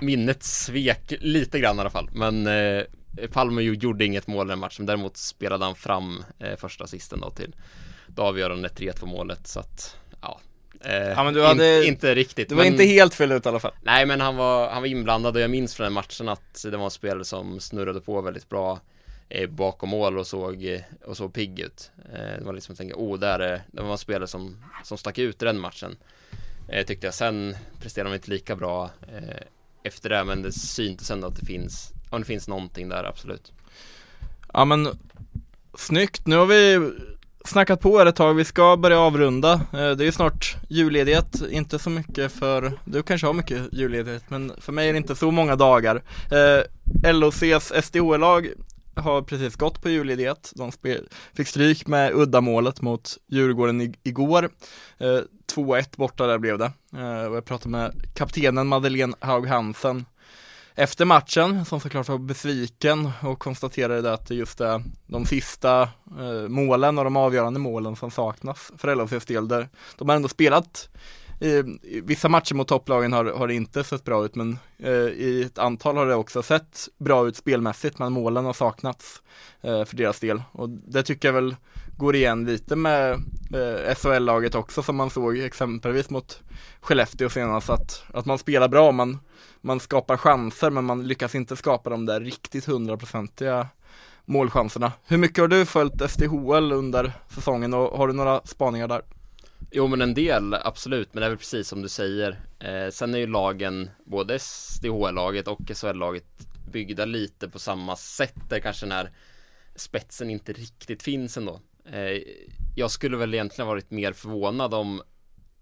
minnet 0.00 0.42
svek 0.42 1.12
lite 1.20 1.60
grann 1.60 1.76
i 1.76 1.80
alla 1.80 1.90
fall, 1.90 2.10
men 2.12 2.46
eh, 2.46 2.82
Palme 3.32 3.62
gjorde 3.62 4.04
inget 4.04 4.26
mål 4.26 4.46
i 4.46 4.50
den 4.50 4.58
matchen, 4.58 4.86
däremot 4.86 5.16
spelade 5.16 5.64
han 5.64 5.74
fram 5.74 6.24
eh, 6.38 6.56
första 6.56 6.84
assisten 6.84 7.20
då 7.20 7.30
till 7.30 7.56
det 8.06 8.22
avgörande 8.22 8.68
3-2 8.68 9.06
målet 9.06 9.46
så 9.46 9.60
att 9.60 9.96
ja 10.20 10.40
Eh, 10.84 11.08
ja, 11.08 11.24
men 11.24 11.34
du 11.34 11.42
hade, 11.44 11.76
inte, 11.76 11.88
inte 11.88 12.14
riktigt 12.14 12.48
Du 12.48 12.54
var 12.54 12.62
men, 12.64 12.72
inte 12.72 12.84
helt 12.84 13.14
fel 13.14 13.32
ut 13.32 13.46
i 13.46 13.48
alla 13.48 13.60
fall. 13.60 13.72
Nej 13.82 14.06
men 14.06 14.20
han 14.20 14.36
var, 14.36 14.70
han 14.70 14.82
var 14.82 14.88
inblandad 14.88 15.36
och 15.36 15.42
jag 15.42 15.50
minns 15.50 15.74
från 15.74 15.84
den 15.84 15.92
matchen 15.92 16.28
att 16.28 16.64
det 16.70 16.76
var 16.76 16.84
en 16.84 16.90
spelare 16.90 17.24
som 17.24 17.60
snurrade 17.60 18.00
på 18.00 18.20
väldigt 18.20 18.48
bra 18.48 18.80
eh, 19.28 19.50
bakom 19.50 19.88
mål 19.88 20.18
och 20.18 20.26
såg, 20.26 20.64
eh, 20.64 20.80
och 21.04 21.16
såg 21.16 21.32
pigg 21.32 21.60
ut. 21.60 21.90
Eh, 22.14 22.38
Det 22.38 22.44
var 22.44 22.52
liksom 22.52 22.76
tänka, 22.76 22.94
oh 22.96 23.18
där 23.18 23.38
är, 23.38 23.62
det 23.66 23.82
var 23.82 23.92
en 23.92 23.98
spelare 23.98 24.26
som, 24.26 24.56
som 24.84 24.98
stack 24.98 25.18
ut 25.18 25.42
i 25.42 25.44
den 25.44 25.58
matchen. 25.58 25.96
Eh, 26.68 26.86
Tyckte 26.86 27.06
jag, 27.06 27.14
sen 27.14 27.56
presterade 27.80 28.10
han 28.10 28.16
inte 28.16 28.30
lika 28.30 28.56
bra 28.56 28.90
eh, 29.14 29.42
efter 29.82 30.08
det 30.10 30.24
men 30.24 30.42
det 30.42 30.52
syntes 30.52 31.10
ändå 31.10 31.26
att 31.26 31.36
det 31.40 31.46
finns, 31.46 31.92
om 32.10 32.20
det 32.20 32.26
finns 32.26 32.48
någonting 32.48 32.88
där 32.88 33.04
absolut. 33.04 33.52
Ja 34.52 34.64
men 34.64 34.98
Snyggt, 35.74 36.26
nu 36.26 36.36
har 36.36 36.46
vi 36.46 36.90
snackat 37.44 37.80
på 37.80 38.00
er 38.00 38.06
ett 38.06 38.16
tag, 38.16 38.34
vi 38.34 38.44
ska 38.44 38.76
börja 38.76 38.98
avrunda. 38.98 39.52
Eh, 39.52 39.60
det 39.70 39.78
är 39.78 40.04
ju 40.04 40.12
snart 40.12 40.56
julledighet, 40.68 41.42
inte 41.50 41.78
så 41.78 41.90
mycket 41.90 42.32
för, 42.32 42.72
du 42.84 43.02
kanske 43.02 43.26
har 43.26 43.34
mycket 43.34 43.72
julledighet, 43.72 44.24
men 44.28 44.52
för 44.60 44.72
mig 44.72 44.88
är 44.88 44.92
det 44.92 44.96
inte 44.96 45.14
så 45.14 45.30
många 45.30 45.56
dagar. 45.56 46.02
Eh, 46.30 47.12
LOCs 47.14 47.72
SDH-lag 47.82 48.48
har 48.94 49.22
precis 49.22 49.56
gått 49.56 49.82
på 49.82 49.88
julledighet. 49.88 50.52
De 50.54 50.72
fick 51.36 51.48
stryk 51.48 51.86
med 51.86 52.12
uddamålet 52.14 52.80
mot 52.80 53.16
Djurgården 53.28 53.94
igår. 54.02 54.50
Eh, 54.98 55.20
2-1 55.54 55.96
borta 55.96 56.26
där 56.26 56.38
blev 56.38 56.58
det. 56.58 56.72
Och 57.28 57.36
jag 57.36 57.44
pratade 57.44 57.70
med 57.70 57.92
kaptenen 58.14 58.66
Madeleine 58.66 59.14
Haug 59.20 59.46
Hansen 59.46 60.04
efter 60.74 61.04
matchen, 61.04 61.64
som 61.64 61.80
såklart 61.80 62.08
var 62.08 62.18
besviken 62.18 63.10
och 63.22 63.38
konstaterade 63.38 64.12
att 64.12 64.28
det 64.28 64.34
just 64.34 64.60
är 64.60 64.82
de 65.06 65.26
sista 65.26 65.82
eh, 65.82 66.48
målen 66.48 66.98
och 66.98 67.04
de 67.04 67.16
avgörande 67.16 67.60
målen 67.60 67.96
som 67.96 68.10
saknas 68.10 68.72
för 68.78 68.94
LHCs 68.94 69.26
del. 69.26 69.48
Där 69.48 69.68
de 69.98 70.08
har 70.08 70.16
ändå 70.16 70.28
spelat 70.28 70.88
eh, 71.40 71.48
i, 71.82 72.02
vissa 72.04 72.28
matcher 72.28 72.54
mot 72.54 72.68
topplagen 72.68 73.12
har, 73.12 73.24
har 73.24 73.48
det 73.48 73.54
inte 73.54 73.84
sett 73.84 74.04
bra 74.04 74.24
ut 74.24 74.34
men 74.34 74.58
eh, 74.78 74.92
i 74.92 75.42
ett 75.46 75.58
antal 75.58 75.96
har 75.96 76.06
det 76.06 76.14
också 76.14 76.42
sett 76.42 76.88
bra 76.98 77.28
ut 77.28 77.36
spelmässigt 77.36 77.98
men 77.98 78.12
målen 78.12 78.44
har 78.44 78.52
saknats 78.52 79.22
eh, 79.60 79.84
för 79.84 79.96
deras 79.96 80.20
del 80.20 80.42
och 80.52 80.68
det 80.68 81.02
tycker 81.02 81.28
jag 81.28 81.32
väl 81.32 81.56
går 81.96 82.16
igen 82.16 82.44
lite 82.44 82.76
med 82.76 83.12
eh, 83.54 83.94
SHL-laget 83.94 84.54
också 84.54 84.82
som 84.82 84.96
man 84.96 85.10
såg 85.10 85.38
exempelvis 85.38 86.10
mot 86.10 86.42
Skellefteå 86.80 87.28
senast 87.28 87.70
att, 87.70 88.04
att 88.14 88.26
man 88.26 88.38
spelar 88.38 88.68
bra, 88.68 88.92
man, 88.92 89.18
man 89.60 89.80
skapar 89.80 90.16
chanser 90.16 90.70
men 90.70 90.84
man 90.84 91.06
lyckas 91.06 91.34
inte 91.34 91.56
skapa 91.56 91.90
de 91.90 92.06
där 92.06 92.20
riktigt 92.20 92.64
hundraprocentiga 92.64 93.68
målchanserna. 94.24 94.92
Hur 95.06 95.18
mycket 95.18 95.38
har 95.38 95.48
du 95.48 95.66
följt 95.66 96.10
SDHL 96.10 96.72
under 96.72 97.12
säsongen 97.28 97.74
och 97.74 97.98
har 97.98 98.08
du 98.08 98.14
några 98.14 98.40
spaningar 98.44 98.88
där? 98.88 99.02
Jo 99.70 99.86
men 99.86 100.02
en 100.02 100.14
del, 100.14 100.54
absolut, 100.54 101.14
men 101.14 101.20
det 101.20 101.26
är 101.26 101.30
väl 101.30 101.38
precis 101.38 101.68
som 101.68 101.82
du 101.82 101.88
säger. 101.88 102.40
Eh, 102.58 102.90
sen 102.90 103.14
är 103.14 103.18
ju 103.18 103.26
lagen, 103.26 103.90
både 104.04 104.38
SDHL-laget 104.38 105.48
och 105.48 105.60
SHL-laget 105.74 106.26
byggda 106.72 107.04
lite 107.04 107.48
på 107.48 107.58
samma 107.58 107.96
sätt 107.96 108.34
där 108.48 108.60
kanske 108.60 108.86
den 108.86 108.92
här 108.92 109.10
spetsen 109.74 110.30
inte 110.30 110.52
riktigt 110.52 111.02
finns 111.02 111.36
ändå. 111.36 111.60
Eh, 111.84 112.22
jag 112.76 112.90
skulle 112.90 113.16
väl 113.16 113.34
egentligen 113.34 113.68
varit 113.68 113.90
mer 113.90 114.12
förvånad 114.12 114.74
om 114.74 115.02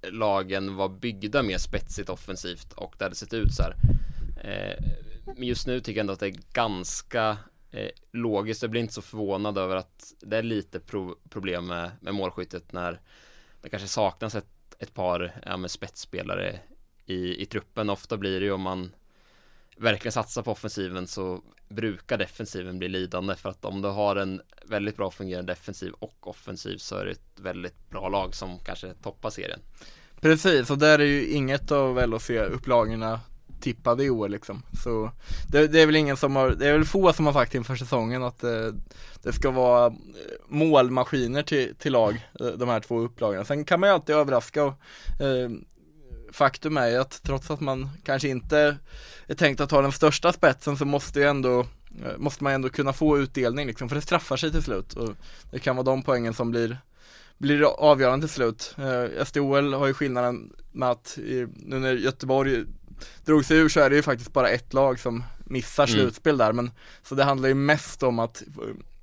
lagen 0.02 0.76
var 0.76 0.88
byggda 0.88 1.42
mer 1.42 1.58
spetsigt 1.58 2.08
offensivt 2.08 2.72
och 2.72 2.94
det 2.98 3.04
hade 3.04 3.16
sett 3.16 3.32
ut 3.34 3.54
så 3.54 3.62
här. 3.62 3.74
Eh, 4.44 4.84
men 5.24 5.42
just 5.42 5.66
nu 5.66 5.80
tycker 5.80 5.98
jag 5.98 6.02
ändå 6.02 6.12
att 6.12 6.20
det 6.20 6.26
är 6.26 6.38
ganska 6.52 7.38
eh, 7.70 7.90
logiskt. 8.12 8.62
Jag 8.62 8.70
blir 8.70 8.80
inte 8.80 8.94
så 8.94 9.02
förvånad 9.02 9.58
över 9.58 9.76
att 9.76 10.14
det 10.20 10.36
är 10.38 10.42
lite 10.42 10.80
pro 10.80 11.16
problem 11.30 11.66
med, 11.66 11.90
med 12.00 12.14
målskyttet 12.14 12.72
när 12.72 13.00
det 13.62 13.68
kanske 13.68 13.88
saknas 13.88 14.34
ett, 14.34 14.74
ett 14.78 14.94
par 14.94 15.40
ja, 15.46 15.56
med 15.56 15.70
spetsspelare 15.70 16.60
i, 17.06 17.42
i 17.42 17.46
truppen. 17.46 17.90
Ofta 17.90 18.16
blir 18.16 18.40
det 18.40 18.46
ju 18.46 18.52
om 18.52 18.60
man 18.60 18.92
verkligen 19.80 20.12
satsar 20.12 20.42
på 20.42 20.52
offensiven 20.52 21.06
så 21.06 21.42
brukar 21.68 22.18
defensiven 22.18 22.78
bli 22.78 22.88
lidande 22.88 23.36
för 23.36 23.48
att 23.48 23.64
om 23.64 23.82
du 23.82 23.88
har 23.88 24.16
en 24.16 24.40
väldigt 24.64 24.96
bra 24.96 25.10
fungerande 25.10 25.52
defensiv 25.52 25.92
och 25.92 26.28
offensiv 26.28 26.76
så 26.76 26.96
är 26.96 27.04
det 27.04 27.10
ett 27.10 27.40
väldigt 27.40 27.90
bra 27.90 28.08
lag 28.08 28.34
som 28.34 28.58
kanske 28.58 28.94
toppar 28.94 29.30
serien. 29.30 29.60
Precis, 30.20 30.70
och 30.70 30.78
där 30.78 30.98
är 30.98 31.04
ju 31.04 31.26
inget 31.26 31.70
av 31.70 31.98
LHC-upplagorna 31.98 33.20
tippade 33.60 34.04
i 34.04 34.10
år 34.10 34.28
liksom. 34.28 34.62
Så 34.84 35.10
det, 35.48 35.66
det, 35.66 35.80
är 35.80 35.86
väl 35.86 35.96
ingen 35.96 36.16
som 36.16 36.36
har, 36.36 36.50
det 36.50 36.68
är 36.68 36.72
väl 36.72 36.84
få 36.84 37.12
som 37.12 37.26
har 37.26 37.32
sagt 37.32 37.54
inför 37.54 37.76
säsongen 37.76 38.22
att 38.22 38.44
eh, 38.44 38.68
det 39.22 39.32
ska 39.32 39.50
vara 39.50 39.86
eh, 39.86 39.92
målmaskiner 40.48 41.42
till, 41.42 41.74
till 41.74 41.92
lag, 41.92 42.28
eh, 42.40 42.46
de 42.46 42.68
här 42.68 42.80
två 42.80 42.98
upplagorna. 42.98 43.44
Sen 43.44 43.64
kan 43.64 43.80
man 43.80 43.88
ju 43.88 43.94
alltid 43.94 44.16
överraska 44.16 44.64
och 44.64 44.74
eh, 45.20 45.50
faktum 46.32 46.76
är 46.76 46.88
ju 46.88 46.96
att 46.96 47.22
trots 47.22 47.50
att 47.50 47.60
man 47.60 47.90
kanske 48.04 48.28
inte 48.28 48.76
är 49.26 49.34
tänkt 49.34 49.60
att 49.60 49.70
ha 49.70 49.82
den 49.82 49.92
största 49.92 50.32
spetsen 50.32 50.76
så 50.76 50.84
måste 50.84 51.20
ju 51.20 51.26
ändå 51.26 51.60
eh, 52.04 52.16
måste 52.18 52.44
man 52.44 52.52
ändå 52.52 52.68
kunna 52.68 52.92
få 52.92 53.18
utdelning 53.18 53.66
liksom, 53.66 53.88
för 53.88 53.96
det 53.96 54.02
straffar 54.02 54.36
sig 54.36 54.52
till 54.52 54.62
slut 54.62 54.92
och 54.92 55.14
det 55.50 55.58
kan 55.58 55.76
vara 55.76 55.84
de 55.84 56.02
poängen 56.02 56.34
som 56.34 56.50
blir 56.50 56.78
blir 57.38 57.62
avgörande 57.62 58.26
till 58.26 58.34
slut. 58.34 58.74
Eh, 58.78 59.24
SDHL 59.24 59.74
har 59.74 59.86
ju 59.86 59.94
skillnaden 59.94 60.52
med 60.72 60.90
att 60.90 61.18
i, 61.18 61.46
nu 61.56 61.78
när 61.78 61.92
Göteborg 61.92 62.64
drog 63.24 63.44
sig 63.44 63.56
ur 63.56 63.68
så 63.68 63.80
är 63.80 63.90
det 63.90 63.96
ju 63.96 64.02
faktiskt 64.02 64.32
bara 64.32 64.48
ett 64.48 64.72
lag 64.72 65.00
som 65.00 65.24
missar 65.44 65.84
mm. 65.86 65.94
slutspel 65.94 66.38
där 66.38 66.52
men 66.52 66.70
så 67.02 67.14
det 67.14 67.24
handlar 67.24 67.48
ju 67.48 67.54
mest 67.54 68.02
om 68.02 68.18
att 68.18 68.42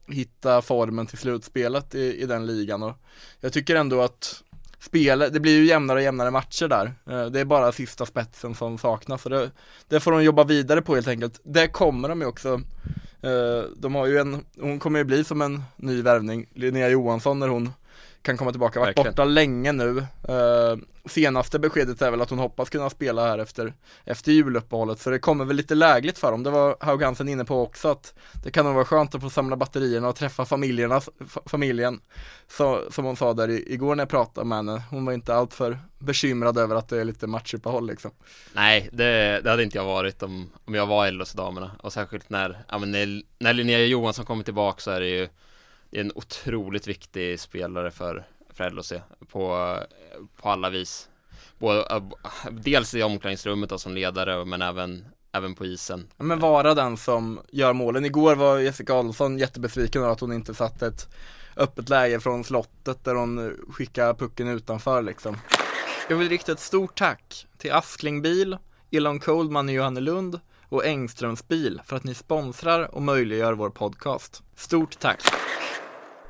hitta 0.08 0.62
formen 0.62 1.08
till 1.08 1.18
slutspelet 1.18 1.96
i, 1.96 2.22
i 2.22 2.26
den 2.26 2.46
ligan 2.46 2.84
och 2.84 2.94
jag 3.40 3.54
tycker 3.54 3.76
ändå 3.76 4.02
att 4.02 4.44
spelet, 4.88 5.34
det 5.34 5.40
blir 5.40 5.58
ju 5.58 5.66
jämnare 5.66 5.98
och 5.98 6.04
jämnare 6.04 6.32
matcher 6.32 6.68
där. 6.68 6.94
Eh, 7.10 7.26
det 7.26 7.40
är 7.40 7.46
bara 7.46 7.72
sista 7.72 8.06
spetsen 8.06 8.56
som 8.56 8.78
saknas. 8.78 9.22
Så 9.22 9.30
det, 9.30 9.52
det 9.88 10.00
får 10.00 10.12
de 10.12 10.24
jobba 10.24 10.44
vidare 10.44 10.82
på 10.82 10.96
helt 10.96 11.08
enkelt. 11.08 11.40
Det 11.44 11.68
kommer 11.68 12.10
de 12.10 12.22
ju 12.22 12.28
också. 12.28 12.62
Eh, 13.22 13.64
de 13.78 13.96
har 13.96 14.06
ju 14.06 14.18
en, 14.18 14.46
hon 14.60 14.80
kommer 14.80 15.00
ju 15.00 15.06
bli 15.06 15.24
som 15.24 15.42
en 15.42 15.64
ny 15.76 16.02
värvning, 16.02 16.46
Linnea 16.54 16.90
Johansson 16.90 17.40
när 17.40 17.48
hon 17.48 17.74
kan 18.28 18.38
komma 18.38 18.52
tillbaka, 18.52 18.80
varit 18.80 18.96
borta 18.96 19.26
länge 19.26 19.72
nu. 19.72 19.90
Uh, 20.30 20.78
senaste 21.06 21.60
beskedet 21.60 22.02
är 22.02 22.12
väl 22.12 22.22
att 22.22 22.30
hon 22.30 22.40
hoppas 22.40 22.70
kunna 22.70 22.90
spela 22.90 23.28
här 23.28 23.40
efter, 23.40 23.74
efter 24.06 24.32
juluppehållet, 24.32 25.00
så 25.00 25.10
det 25.10 25.20
kommer 25.20 25.46
väl 25.46 25.56
lite 25.56 25.76
lägligt 25.76 26.20
för 26.20 26.32
dem. 26.32 26.44
Det 26.44 26.50
var 26.50 26.78
Haug 26.80 27.04
Hansen 27.04 27.30
inne 27.30 27.46
på 27.46 27.62
också, 27.62 27.88
att 27.88 28.14
det 28.44 28.52
kan 28.52 28.66
nog 28.66 28.74
vara 28.74 28.86
skönt 28.86 29.16
att 29.16 29.22
få 29.22 29.30
samla 29.30 29.56
batterierna 29.56 30.08
och 30.08 30.16
träffa 30.16 30.46
familjerna, 30.46 31.02
familjen. 31.46 32.02
Så, 32.48 32.84
som 32.92 33.06
hon 33.06 33.16
sa 33.16 33.34
där 33.34 33.50
igår 33.50 33.96
när 33.96 34.02
jag 34.02 34.10
pratade 34.10 34.48
med 34.48 34.58
henne, 34.58 34.82
hon 34.90 35.06
var 35.06 35.14
inte 35.14 35.36
alltför 35.36 35.80
bekymrad 36.00 36.58
över 36.58 36.76
att 36.76 36.90
det 36.90 37.02
är 37.02 37.06
lite 37.06 37.28
matchuppehåll 37.28 37.88
liksom. 37.88 38.12
Nej, 38.54 38.90
det, 38.92 39.42
det 39.44 39.50
hade 39.50 39.64
inte 39.64 39.78
jag 39.78 39.86
varit 39.86 40.24
om, 40.24 40.50
om 40.66 40.76
jag 40.76 40.86
var 40.86 41.12
LHC-damerna, 41.12 41.72
och 41.84 41.94
särskilt 41.94 42.30
när, 42.30 42.64
ja, 42.70 42.78
men 42.78 42.92
när, 42.92 43.22
när 43.40 43.54
Linnea 43.54 43.86
Johansson 43.86 44.26
kommer 44.26 44.44
tillbaka 44.44 44.82
så 44.82 44.92
är 44.92 45.00
det 45.00 45.10
ju 45.10 45.28
är 45.92 46.02
en 46.02 46.12
otroligt 46.16 46.88
viktig 46.88 47.40
spelare 47.40 47.92
för, 47.92 48.28
för 48.50 48.70
LHC 48.70 48.94
på, 49.30 49.78
på 50.36 50.50
alla 50.50 50.70
vis. 50.70 51.10
Både, 51.58 52.10
dels 52.52 52.94
i 52.94 53.04
omklädningsrummet 53.04 53.70
då, 53.70 53.78
som 53.78 53.94
ledare 53.94 54.46
men 54.46 54.62
även 54.62 55.06
även 55.32 55.56
på 55.56 55.66
isen. 55.66 56.08
Men 56.18 56.40
vara 56.40 56.74
den 56.74 56.98
som 56.98 57.40
gör 57.52 57.74
målen. 57.74 58.06
Igår 58.06 58.36
var 58.36 58.60
Jessica 58.60 58.94
Adolfsson 58.94 59.38
jättebesviken 59.38 60.02
över 60.02 60.12
att 60.12 60.20
hon 60.20 60.34
inte 60.34 60.54
satt 60.54 60.82
ett 60.82 61.08
öppet 61.56 61.90
läge 61.90 62.20
från 62.20 62.44
slottet 62.44 63.04
där 63.04 63.16
hon 63.16 63.58
skickar 63.70 64.14
pucken 64.14 64.48
utanför 64.48 65.02
liksom. 65.02 65.38
Jag 66.10 66.18
vill 66.18 66.30
rikta 66.30 66.52
ett 66.52 66.60
stort 66.60 66.98
tack 66.98 67.48
till 67.58 67.72
Askling 67.72 68.22
Bil, 68.22 68.58
Elon 68.92 69.20
Coldman 69.20 69.70
i 69.70 69.74
Johannelund 69.74 70.40
och 70.70 70.86
Engströms 70.86 71.48
bil 71.48 71.82
för 71.86 71.96
att 71.96 72.04
ni 72.04 72.14
sponsrar 72.14 72.96
och 72.96 73.02
möjliggör 73.02 73.54
vår 73.54 73.70
podcast. 73.70 74.44
Stort 74.56 75.00
tack! 75.00 75.47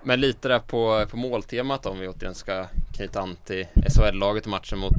Men 0.04 0.22
lite 0.22 0.48
där 0.48 0.60
på, 0.60 1.06
på 1.10 1.18
måltemat 1.18 1.86
om 1.86 2.00
vi 2.00 2.08
återigen 2.08 2.36
ska 2.36 2.68
knyta 2.96 3.22
an 3.22 3.38
till 3.46 3.68
SHL-laget 3.96 4.44
och 4.44 4.50
matchen 4.50 4.80
mot, 4.80 4.94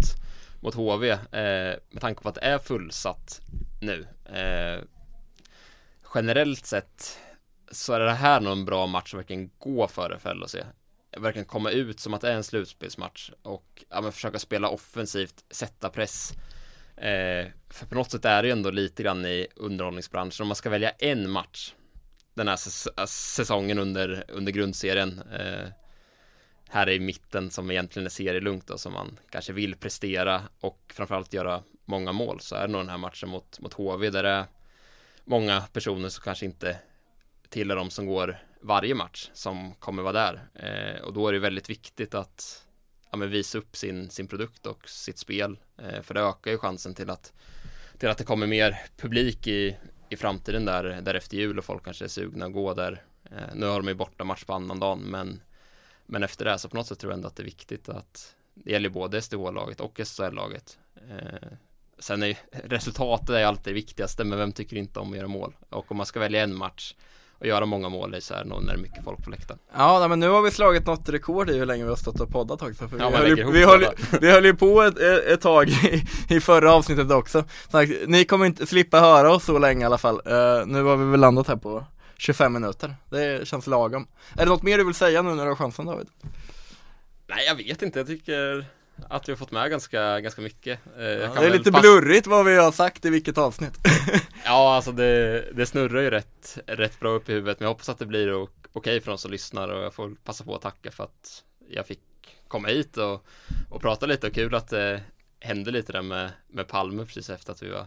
mot 0.61 0.75
HV. 0.75 1.11
Eh, 1.11 1.19
med 1.91 2.01
tanke 2.01 2.23
på 2.23 2.29
att 2.29 2.35
det 2.35 2.41
är 2.41 2.59
fullsatt 2.59 3.41
nu. 3.81 4.07
Eh, 4.25 4.85
generellt 6.15 6.67
sett 6.67 7.19
så 7.71 7.93
är 7.93 8.01
det 8.01 8.13
här 8.13 8.41
nog 8.41 8.53
en 8.53 8.65
bra 8.65 8.87
match 8.87 9.15
att 9.15 9.19
verkligen 9.19 9.51
gå 9.59 9.89
före 9.89 10.19
för 10.19 10.35
LHC. 10.35 10.57
Verkligen 11.17 11.47
komma 11.47 11.71
ut 11.71 12.01
som 12.01 12.15
att 12.15 12.21
det 12.21 12.31
är 12.31 12.35
en 12.35 12.45
slutspelsmatch 12.45 13.31
och 13.43 13.85
ja, 13.89 14.01
men 14.01 14.13
försöka 14.13 14.39
spela 14.39 14.69
offensivt, 14.69 15.45
sätta 15.51 15.91
press. 15.91 16.33
Eh, 16.97 17.47
för 17.69 17.87
på 17.87 17.95
något 17.95 18.11
sätt 18.11 18.25
är 18.25 18.43
det 18.43 18.49
ju 18.49 18.53
ändå 18.53 18.71
lite 18.71 19.03
grann 19.03 19.27
i 19.27 19.47
underhållningsbranschen. 19.57 20.43
Om 20.45 20.49
man 20.49 20.57
ska 20.57 20.71
välja 20.71 20.91
en 20.91 21.31
match 21.31 21.73
den 22.39 22.49
här 22.49 22.59
äh, 22.97 23.07
säsongen 23.07 23.79
under, 23.79 24.25
under 24.29 24.53
grundserien. 24.53 25.23
Eh, 25.33 25.69
här 26.71 26.89
i 26.89 27.01
mitten 27.01 27.51
som 27.51 27.71
egentligen 27.71 28.07
är 28.07 28.11
serielugnt 28.11 28.71
och 28.71 28.81
som 28.81 28.93
man 28.93 29.19
kanske 29.31 29.53
vill 29.53 29.77
prestera 29.77 30.43
och 30.61 30.93
framförallt 30.95 31.33
göra 31.33 31.63
många 31.85 32.13
mål 32.13 32.41
så 32.41 32.57
är 32.57 32.67
det 32.67 32.73
nog 32.73 32.81
den 32.81 32.89
här 32.89 32.99
matchen 32.99 33.29
mot, 33.29 33.61
mot 33.61 33.73
HV 33.73 34.11
där 34.11 34.23
det 34.23 34.29
är 34.29 34.45
många 35.25 35.61
personer 35.61 36.09
som 36.09 36.23
kanske 36.23 36.47
inte 36.47 36.77
tillhör 37.49 37.77
de 37.77 37.91
som 37.91 38.07
går 38.07 38.39
varje 38.61 38.95
match 38.95 39.31
som 39.33 39.75
kommer 39.75 40.03
vara 40.03 40.13
där 40.13 40.49
eh, 40.55 41.03
och 41.03 41.13
då 41.13 41.29
är 41.29 41.33
det 41.33 41.39
väldigt 41.39 41.71
viktigt 41.71 42.15
att 42.15 42.67
ja, 43.11 43.17
men 43.17 43.31
visa 43.31 43.59
upp 43.59 43.77
sin, 43.77 44.11
sin 44.11 44.29
produkt 44.29 44.67
och 44.67 44.89
sitt 44.89 45.19
spel 45.19 45.59
eh, 45.79 46.03
för 46.03 46.15
det 46.15 46.21
ökar 46.21 46.51
ju 46.51 46.59
chansen 46.59 46.95
till 46.95 47.11
att 47.11 47.33
till 47.99 48.09
att 48.09 48.19
det 48.19 48.25
kommer 48.25 48.47
mer 48.47 48.79
publik 48.97 49.47
i, 49.47 49.77
i 50.09 50.17
framtiden 50.17 50.65
där, 50.65 51.01
där 51.03 51.15
efter 51.15 51.37
jul 51.37 51.59
och 51.59 51.65
folk 51.65 51.85
kanske 51.85 52.05
är 52.05 52.09
sugna 52.09 52.47
att 52.47 52.53
gå 52.53 52.75
där. 52.75 53.03
Eh, 53.25 53.55
nu 53.55 53.67
har 53.67 53.77
de 53.77 53.89
ju 53.89 53.95
borta 53.95 54.25
match 54.25 54.45
på 54.45 54.55
annan 54.55 54.81
dagen 54.81 54.99
men, 54.99 55.41
men 56.07 56.23
efter 56.23 56.45
det 56.45 56.59
så 56.59 56.69
på 56.69 56.77
något 56.77 56.87
sätt 56.87 56.99
tror 56.99 57.13
jag 57.13 57.17
ändå 57.17 57.29
att 57.29 57.37
det 57.37 57.43
är 57.43 57.45
viktigt 57.45 57.89
att 57.89 58.35
det 58.55 58.71
gäller 58.71 58.89
både 58.89 59.23
SDH-laget 59.23 59.81
och 59.81 60.01
SHL-laget. 60.05 60.79
Eh, 60.95 61.49
sen 61.99 62.23
är 62.23 62.39
resultatet 62.51 63.31
är 63.31 63.45
alltid 63.45 63.65
det 63.65 63.75
viktigaste 63.75 64.25
men 64.25 64.39
vem 64.39 64.53
tycker 64.53 64.77
inte 64.77 65.01
om 65.01 65.11
att 65.11 65.17
göra 65.17 65.29
mål? 65.29 65.57
Och 65.69 65.91
om 65.91 65.97
man 65.97 66.07
ska 66.07 66.21
välja 66.21 66.43
en 66.43 66.55
match 66.55 66.95
och 67.41 67.47
göra 67.47 67.67
många 67.67 67.89
mål 67.89 68.15
i 68.15 68.21
så 68.21 68.35
här 68.35 68.45
när 68.45 68.61
det 68.61 68.73
är 68.73 68.77
mycket 68.77 69.05
folk 69.05 69.25
på 69.25 69.31
läktaren. 69.31 69.61
Ja, 69.77 70.09
men 70.09 70.21
nu 70.21 70.29
har 70.29 70.43
vi 70.43 70.51
slagit 70.51 70.87
något 70.87 71.09
rekord 71.09 71.51
i 71.51 71.59
hur 71.59 71.67
länge 71.67 71.85
vi 71.85 71.89
har 71.89 71.97
stått 71.97 72.21
och 72.21 72.29
poddat 72.29 72.63
också. 72.63 72.89
För 72.89 72.99
ja, 72.99 73.11
vi, 73.11 73.17
höll, 73.17 73.39
ju, 73.39 73.51
vi, 73.51 73.65
höll, 73.65 73.87
vi 74.21 74.31
höll 74.31 74.45
ju 74.45 74.55
på 74.55 74.83
ett, 74.83 74.99
ett 74.99 75.41
tag 75.41 75.69
i, 75.69 76.05
i 76.29 76.41
förra 76.41 76.73
avsnittet 76.73 77.11
också. 77.11 77.45
Så, 77.71 77.87
ni 78.07 78.25
kommer 78.25 78.47
inte 78.47 78.67
slippa 78.67 79.01
höra 79.01 79.33
oss 79.33 79.45
så 79.45 79.59
länge 79.59 79.83
i 79.83 79.87
alla 79.87 79.99
fall. 79.99 80.15
Uh, 80.17 80.67
nu 80.67 80.83
har 80.83 80.97
vi 80.97 81.05
väl 81.11 81.21
landat 81.21 81.49
här 81.49 81.57
på 81.57 81.85
25 82.17 82.53
minuter. 82.53 82.97
Det 83.11 83.49
känns 83.49 83.67
lagom. 83.67 84.07
Är 84.37 84.45
det 84.45 84.51
något 84.51 84.63
mer 84.63 84.79
du 84.79 84.85
vill 84.85 84.95
säga 84.95 85.23
nu 85.23 85.35
när 85.35 85.45
du 85.45 85.51
har 85.51 85.57
chansen 85.57 85.87
David? 85.87 86.09
Nej, 87.27 87.47
jag 87.47 87.55
vet 87.55 87.83
inte. 87.83 87.99
Jag 87.99 88.07
tycker 88.07 88.65
att 89.09 89.29
vi 89.29 89.33
har 89.33 89.37
fått 89.37 89.51
med 89.51 89.71
ganska, 89.71 90.21
ganska 90.21 90.43
mycket. 90.43 90.81
Eh, 90.99 91.05
ja, 91.05 91.35
det 91.35 91.47
är 91.47 91.51
lite 91.51 91.73
pass... 91.73 91.81
blurrigt 91.81 92.27
vad 92.27 92.45
vi 92.45 92.57
har 92.57 92.73
sagt 92.73 93.05
i 93.05 93.11
vilket 93.11 93.39
avsnitt. 93.39 93.79
ja, 94.45 94.75
alltså 94.75 94.93
det, 94.93 95.45
det 95.53 95.67
snurrar 95.67 96.01
ju 96.01 96.11
rätt, 96.11 96.59
rätt 96.67 97.01
bra 97.01 97.11
upp 97.11 97.29
i 97.29 97.33
huvudet, 97.33 97.61
men 97.61 97.65
jag 97.65 97.75
hoppas 97.75 97.89
att 97.89 97.99
det 97.99 98.07
blir 98.07 98.35
okej 98.35 98.51
okay 98.73 99.01
för 99.01 99.11
de 99.11 99.19
som 99.19 99.31
lyssnar 99.31 99.69
och 99.69 99.85
jag 99.85 99.95
får 99.95 100.15
passa 100.25 100.45
på 100.45 100.55
att 100.55 100.63
tacka 100.63 100.91
för 100.91 101.05
att 101.05 101.45
jag 101.69 101.87
fick 101.87 102.01
komma 102.49 102.69
hit 102.69 102.97
och, 102.97 103.27
och 103.71 103.81
prata 103.81 104.07
lite 104.07 104.27
och 104.27 104.35
kul 104.35 104.55
att 104.55 104.69
det 104.69 105.03
hände 105.41 105.71
lite 105.71 105.93
där 105.93 106.03
med, 106.03 106.31
med 106.49 106.69
Palme 106.69 107.05
precis 107.05 107.31
efter 107.31 107.53
att 107.53 107.63
vi 107.63 107.69
var, 107.69 107.87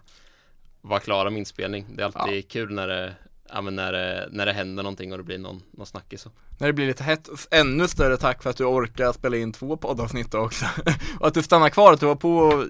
var 0.81 0.99
klara 0.99 1.29
med 1.29 1.39
inspelning. 1.39 1.85
Det 1.95 2.03
är 2.03 2.05
alltid 2.05 2.37
ja. 2.37 2.47
kul 2.49 2.73
när 2.73 2.87
det 2.87 3.15
ja, 3.53 3.61
men 3.61 3.75
när, 3.75 3.91
det, 3.91 4.27
när 4.31 4.45
det 4.45 4.53
händer 4.53 4.83
någonting 4.83 5.11
och 5.11 5.17
det 5.17 5.23
blir 5.23 5.37
någon, 5.37 5.61
någon 5.71 5.85
snackis 5.85 6.21
så. 6.21 6.29
När 6.59 6.67
det 6.67 6.73
blir 6.73 6.87
lite 6.87 7.03
hett, 7.03 7.29
ännu 7.51 7.87
större 7.87 8.17
tack 8.17 8.43
för 8.43 8.49
att 8.49 8.57
du 8.57 8.65
orkar 8.65 9.13
spela 9.13 9.37
in 9.37 9.53
två 9.53 9.77
poddavsnitt 9.77 10.33
också. 10.33 10.65
och 11.19 11.27
att 11.27 11.33
du 11.33 11.43
stannar 11.43 11.69
kvar, 11.69 11.93
att 11.93 11.99
du 11.99 12.05
var 12.05 12.15
på 12.15 12.47
att 12.47 12.67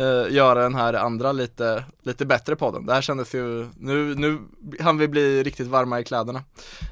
uh, 0.00 0.32
göra 0.32 0.62
den 0.62 0.74
här 0.74 0.94
andra 0.94 1.32
lite, 1.32 1.84
lite 2.02 2.26
bättre 2.26 2.56
podden. 2.56 2.86
Det 2.86 2.94
här 2.94 3.02
kändes 3.02 3.34
ju, 3.34 3.68
nu, 3.76 4.14
nu 4.14 4.38
han 4.80 4.98
vi 4.98 5.08
bli 5.08 5.42
riktigt 5.42 5.66
varma 5.66 6.00
i 6.00 6.04
kläderna. 6.04 6.42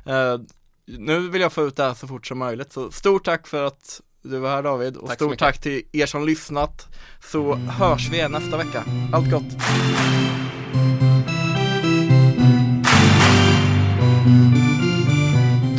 Uh, 0.07 0.41
nu 0.87 1.29
vill 1.29 1.41
jag 1.41 1.53
få 1.53 1.67
ut 1.67 1.77
det 1.77 1.83
här 1.83 1.95
så 1.95 2.07
fort 2.07 2.27
som 2.27 2.39
möjligt, 2.39 2.73
så 2.73 2.91
stort 2.91 3.25
tack 3.25 3.47
för 3.47 3.65
att 3.65 4.01
du 4.23 4.39
var 4.39 4.51
här 4.51 4.63
David 4.63 4.97
och 4.97 5.09
Tack 5.09 5.15
stort 5.15 5.39
tack 5.39 5.61
till 5.61 5.83
er 5.93 6.07
som 6.07 6.27
lyssnat. 6.27 6.89
Så 7.21 7.55
hörs 7.55 8.11
vi 8.11 8.17
igen 8.17 8.33
nästa 8.33 8.57
vecka. 8.57 8.85
Allt 9.13 9.31
gott! 9.31 9.45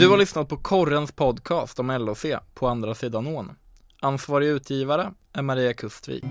Du 0.03 0.09
har 0.09 0.17
lyssnat 0.17 0.49
på 0.49 0.57
Korrens 0.57 1.11
podcast 1.11 1.79
om 1.79 1.87
LOC 1.87 2.25
på 2.53 2.67
andra 2.67 2.95
sidan 2.95 3.27
ån. 3.27 3.51
Ansvarig 4.01 4.47
utgivare 4.47 5.13
är 5.33 5.41
Maria 5.41 5.73
Kustvik. 5.73 6.25